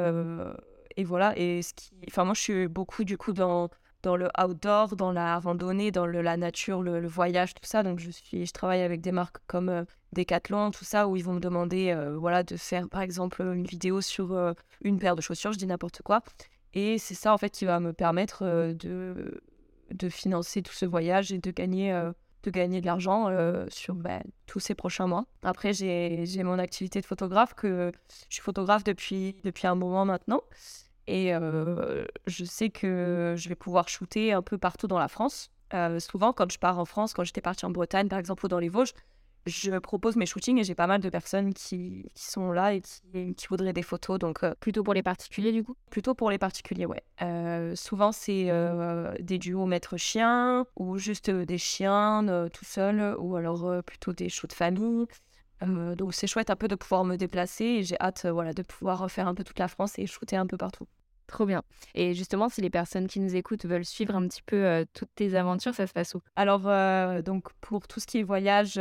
[0.97, 1.33] et voilà.
[1.39, 1.61] Et
[2.09, 3.71] enfin, moi, je suis beaucoup du coup dans
[4.05, 7.83] dans le outdoor, dans la randonnée, dans la nature, le, voyage, tout ça.
[7.83, 11.25] Donc je suis, je travaille avec des marques comme euh, Decathlon, tout ça, où ils
[11.25, 15.17] vont me demander, euh, voilà, de faire par exemple une vidéo sur euh, une paire
[15.17, 16.23] de chaussures, je dis n'importe quoi.
[16.75, 19.43] Et c'est ça en fait qui va me permettre de
[19.91, 21.93] de financer tout ce voyage et de gagner
[22.43, 23.29] de gagner de l'argent
[23.69, 25.25] sur ben, tous ces prochains mois.
[25.45, 27.93] Après, j'ai mon activité de photographe que
[28.29, 30.43] je suis photographe depuis, depuis un moment maintenant.
[31.07, 31.33] Et
[32.27, 35.51] je sais que je vais pouvoir shooter un peu partout dans la France.
[35.99, 38.59] souvent, quand je pars en France, quand j'étais partie en Bretagne, par exemple, ou dans
[38.59, 38.95] les Vosges,
[39.47, 42.81] je propose mes shootings et j'ai pas mal de personnes qui, qui sont là et
[42.81, 44.19] qui, qui, voudraient des photos.
[44.19, 45.77] Donc, plutôt pour les particuliers, du coup?
[45.91, 47.03] Plutôt pour les particuliers, ouais.
[47.77, 48.51] souvent, c'est
[49.21, 55.07] des duos maître-chien ou juste des chiens tout seuls ou alors plutôt des shoots famille.
[55.69, 58.63] Euh, donc c'est chouette un peu de pouvoir me déplacer et j'ai hâte voilà, de
[58.63, 60.87] pouvoir faire un peu toute la France et shooter un peu partout.
[61.27, 61.63] Trop bien.
[61.95, 65.15] Et justement, si les personnes qui nous écoutent veulent suivre un petit peu euh, toutes
[65.15, 66.21] tes aventures, ça se passe où?
[66.37, 68.79] Alors, euh, donc pour tout ce qui est voyage,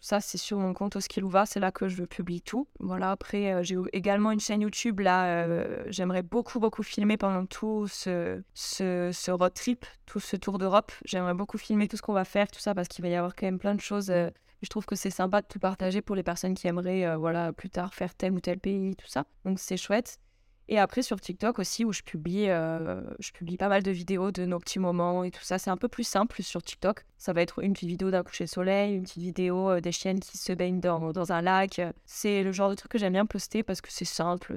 [0.00, 2.66] ça c'est sur mon compte Oskilouva, c'est là que je publie tout.
[2.80, 5.46] Voilà, après j'ai également une chaîne YouTube, là
[5.90, 10.90] j'aimerais beaucoup beaucoup filmer pendant tout ce, ce, ce, road trip, tout ce tour d'Europe.
[11.04, 13.36] J'aimerais beaucoup filmer tout ce qu'on va faire, tout ça, parce qu'il va y avoir
[13.36, 14.12] quand même plein de choses
[14.62, 17.52] je trouve que c'est sympa de tout partager pour les personnes qui aimeraient euh, voilà,
[17.52, 19.24] plus tard faire tel ou tel pays, tout ça.
[19.44, 20.18] Donc c'est chouette.
[20.70, 24.30] Et après sur TikTok aussi où je publie, euh, je publie pas mal de vidéos
[24.32, 25.58] de nos petits moments et tout ça.
[25.58, 27.06] C'est un peu plus simple sur TikTok.
[27.16, 30.20] Ça va être une petite vidéo d'un coucher soleil, une petite vidéo euh, des chiennes
[30.20, 31.80] qui se baignent dans, un lac.
[32.04, 34.54] C'est le genre de truc que j'aime bien poster parce que c'est simple.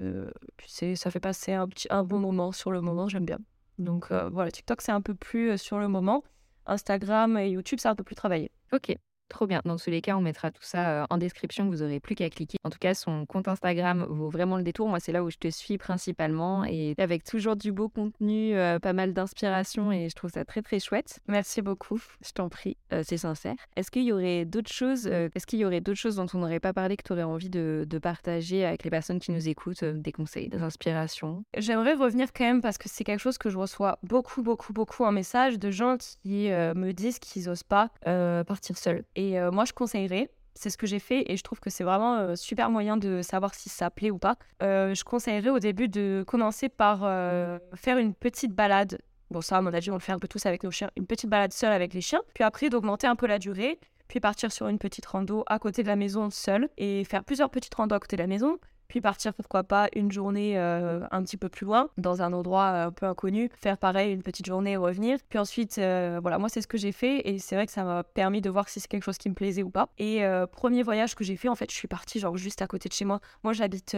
[0.96, 3.40] ça fait passer un, un bon moment sur le moment, j'aime bien.
[3.78, 6.24] Donc voilà, TikTok c'est un peu plus sur le moment.
[6.66, 8.52] Instagram et YouTube c'est un peu plus travaillé.
[8.74, 8.96] Ok.
[9.32, 9.62] Trop bien.
[9.64, 11.70] Dans tous les cas, on mettra tout ça en description.
[11.70, 12.58] Vous aurez plus qu'à cliquer.
[12.66, 14.90] En tout cas, son compte Instagram vaut vraiment le détour.
[14.90, 18.92] Moi, c'est là où je te suis principalement et avec toujours du beau contenu, pas
[18.92, 21.22] mal d'inspiration et je trouve ça très très chouette.
[21.30, 21.98] Merci beaucoup.
[22.26, 23.56] Je t'en prie, c'est sincère.
[23.78, 26.60] Est-ce qu'il y aurait d'autres choses Est-ce qu'il y aurait d'autres choses dont on n'aurait
[26.60, 30.12] pas parlé que tu aurais envie de, partager avec les personnes qui nous écoutent, des
[30.12, 31.46] conseils, des inspirations?
[31.58, 35.06] J'aimerais revenir quand même parce que c'est quelque chose que je reçois beaucoup beaucoup beaucoup
[35.06, 39.06] en message de gens qui me disent qu'ils n'osent pas partir seuls.
[39.22, 41.84] Et euh, moi, je conseillerais, c'est ce que j'ai fait et je trouve que c'est
[41.84, 44.36] vraiment un euh, super moyen de savoir si ça plaît ou pas.
[44.64, 47.00] Euh, je conseillerais au début de commencer par
[47.76, 48.98] faire une petite balade.
[49.30, 50.90] Bon, ça, à mon avis, on le fait un peu tous avec nos chiens.
[50.98, 52.22] Une petite balade seule avec les chiens.
[52.34, 53.80] Puis après, d'augmenter un peu la durée.
[54.08, 57.50] Puis partir sur une petite rando à côté de la maison seule et faire plusieurs
[57.50, 58.58] petites randos à côté de la maison
[58.92, 62.66] puis partir pourquoi pas une journée euh, un petit peu plus loin, dans un endroit
[62.66, 65.18] euh, un peu inconnu, faire pareil une petite journée et revenir.
[65.30, 67.86] Puis ensuite, euh, voilà, moi c'est ce que j'ai fait et c'est vrai que ça
[67.86, 69.88] m'a permis de voir si c'est quelque chose qui me plaisait ou pas.
[69.98, 72.90] Et premier voyage que j'ai fait, en fait, je suis partie genre juste à côté
[72.90, 73.22] de chez moi.
[73.46, 73.96] Moi j'habite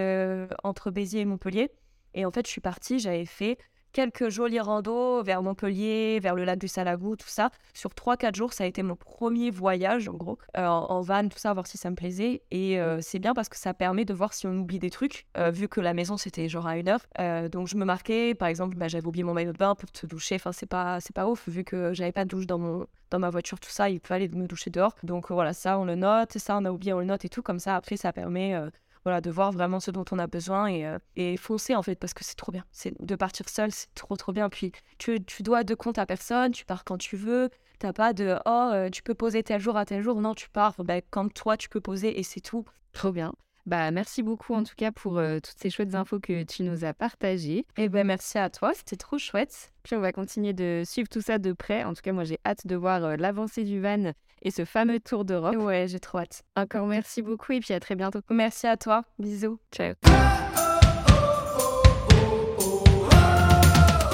[0.63, 1.71] entre Béziers et Montpellier.
[2.13, 3.57] Et en fait, je suis partie, j'avais fait
[3.93, 7.51] quelques jolis randos vers Montpellier, vers le lac du Salagou, tout ça.
[7.73, 11.37] Sur 3-4 jours, ça a été mon premier voyage, en gros, euh, en, van, tout
[11.37, 12.41] ça, voir si ça me plaisait.
[12.51, 15.27] Et euh, c'est bien parce que ça permet de voir si on oublie des trucs,
[15.37, 17.05] euh, vu que la maison, c'était genre à une heure.
[17.49, 20.05] donc, je me marquais, par exemple, bah, j'avais oublié mon maillot de bain pour te
[20.05, 20.35] doucher.
[20.35, 23.19] Enfin, c'est pas, c'est pas ouf, vu que j'avais pas de douche dans, mon, dans
[23.19, 24.95] ma voiture, tout ça, il fallait me doucher dehors.
[25.03, 27.43] Donc, voilà, ça, on le note, ça, on a oublié, on le note et tout.
[27.43, 28.55] Comme ça, après, ça permet
[29.03, 31.95] voilà, de voir vraiment ce dont on a besoin et, euh, et foncer en fait
[31.95, 32.65] parce que c'est trop bien.
[32.71, 34.49] C'est de partir seul, c'est trop trop bien.
[34.49, 37.49] Puis tu, tu dois de compte à personne, tu pars quand tu veux.
[37.79, 40.21] T'as pas de oh euh, tu peux poser tel jour à tel jour.
[40.21, 42.65] Non, tu pars ben, quand toi tu peux poser et c'est tout.
[42.93, 43.33] Trop bien.
[43.65, 46.83] Bah, merci beaucoup en tout cas pour euh, toutes ces chouettes infos que tu nous
[46.83, 47.59] as partagées.
[47.77, 49.71] Et eh ben merci à toi, c'était trop chouette.
[49.83, 51.83] Puis on va continuer de suivre tout ça de près.
[51.83, 55.23] En tout cas, moi j'ai hâte de voir l'avancée du van et ce fameux tour
[55.23, 55.55] d'Europe.
[55.55, 56.43] Ouais, j'ai trop hâte.
[56.57, 58.19] Encore merci beaucoup et puis à très bientôt.
[58.29, 59.03] Merci à toi.
[59.17, 59.59] Bisous.
[59.71, 59.93] Ciao.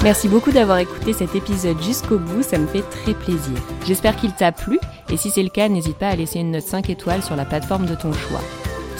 [0.02, 3.58] Merci beaucoup d'avoir écouté cet épisode jusqu'au bout, ça me fait très plaisir.
[3.84, 4.78] J'espère qu'il t'a plu
[5.10, 7.44] et si c'est le cas, n'hésite pas à laisser une note 5 étoiles sur la
[7.44, 8.40] plateforme de ton choix.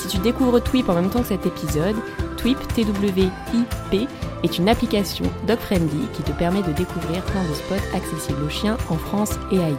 [0.00, 1.96] Si tu découvres Twip en même temps que cet épisode,
[2.38, 4.08] Twip, T-W-I-P,
[4.42, 8.78] est une application dog-friendly qui te permet de découvrir plein de spots accessibles aux chiens
[8.88, 9.76] en France et ailleurs.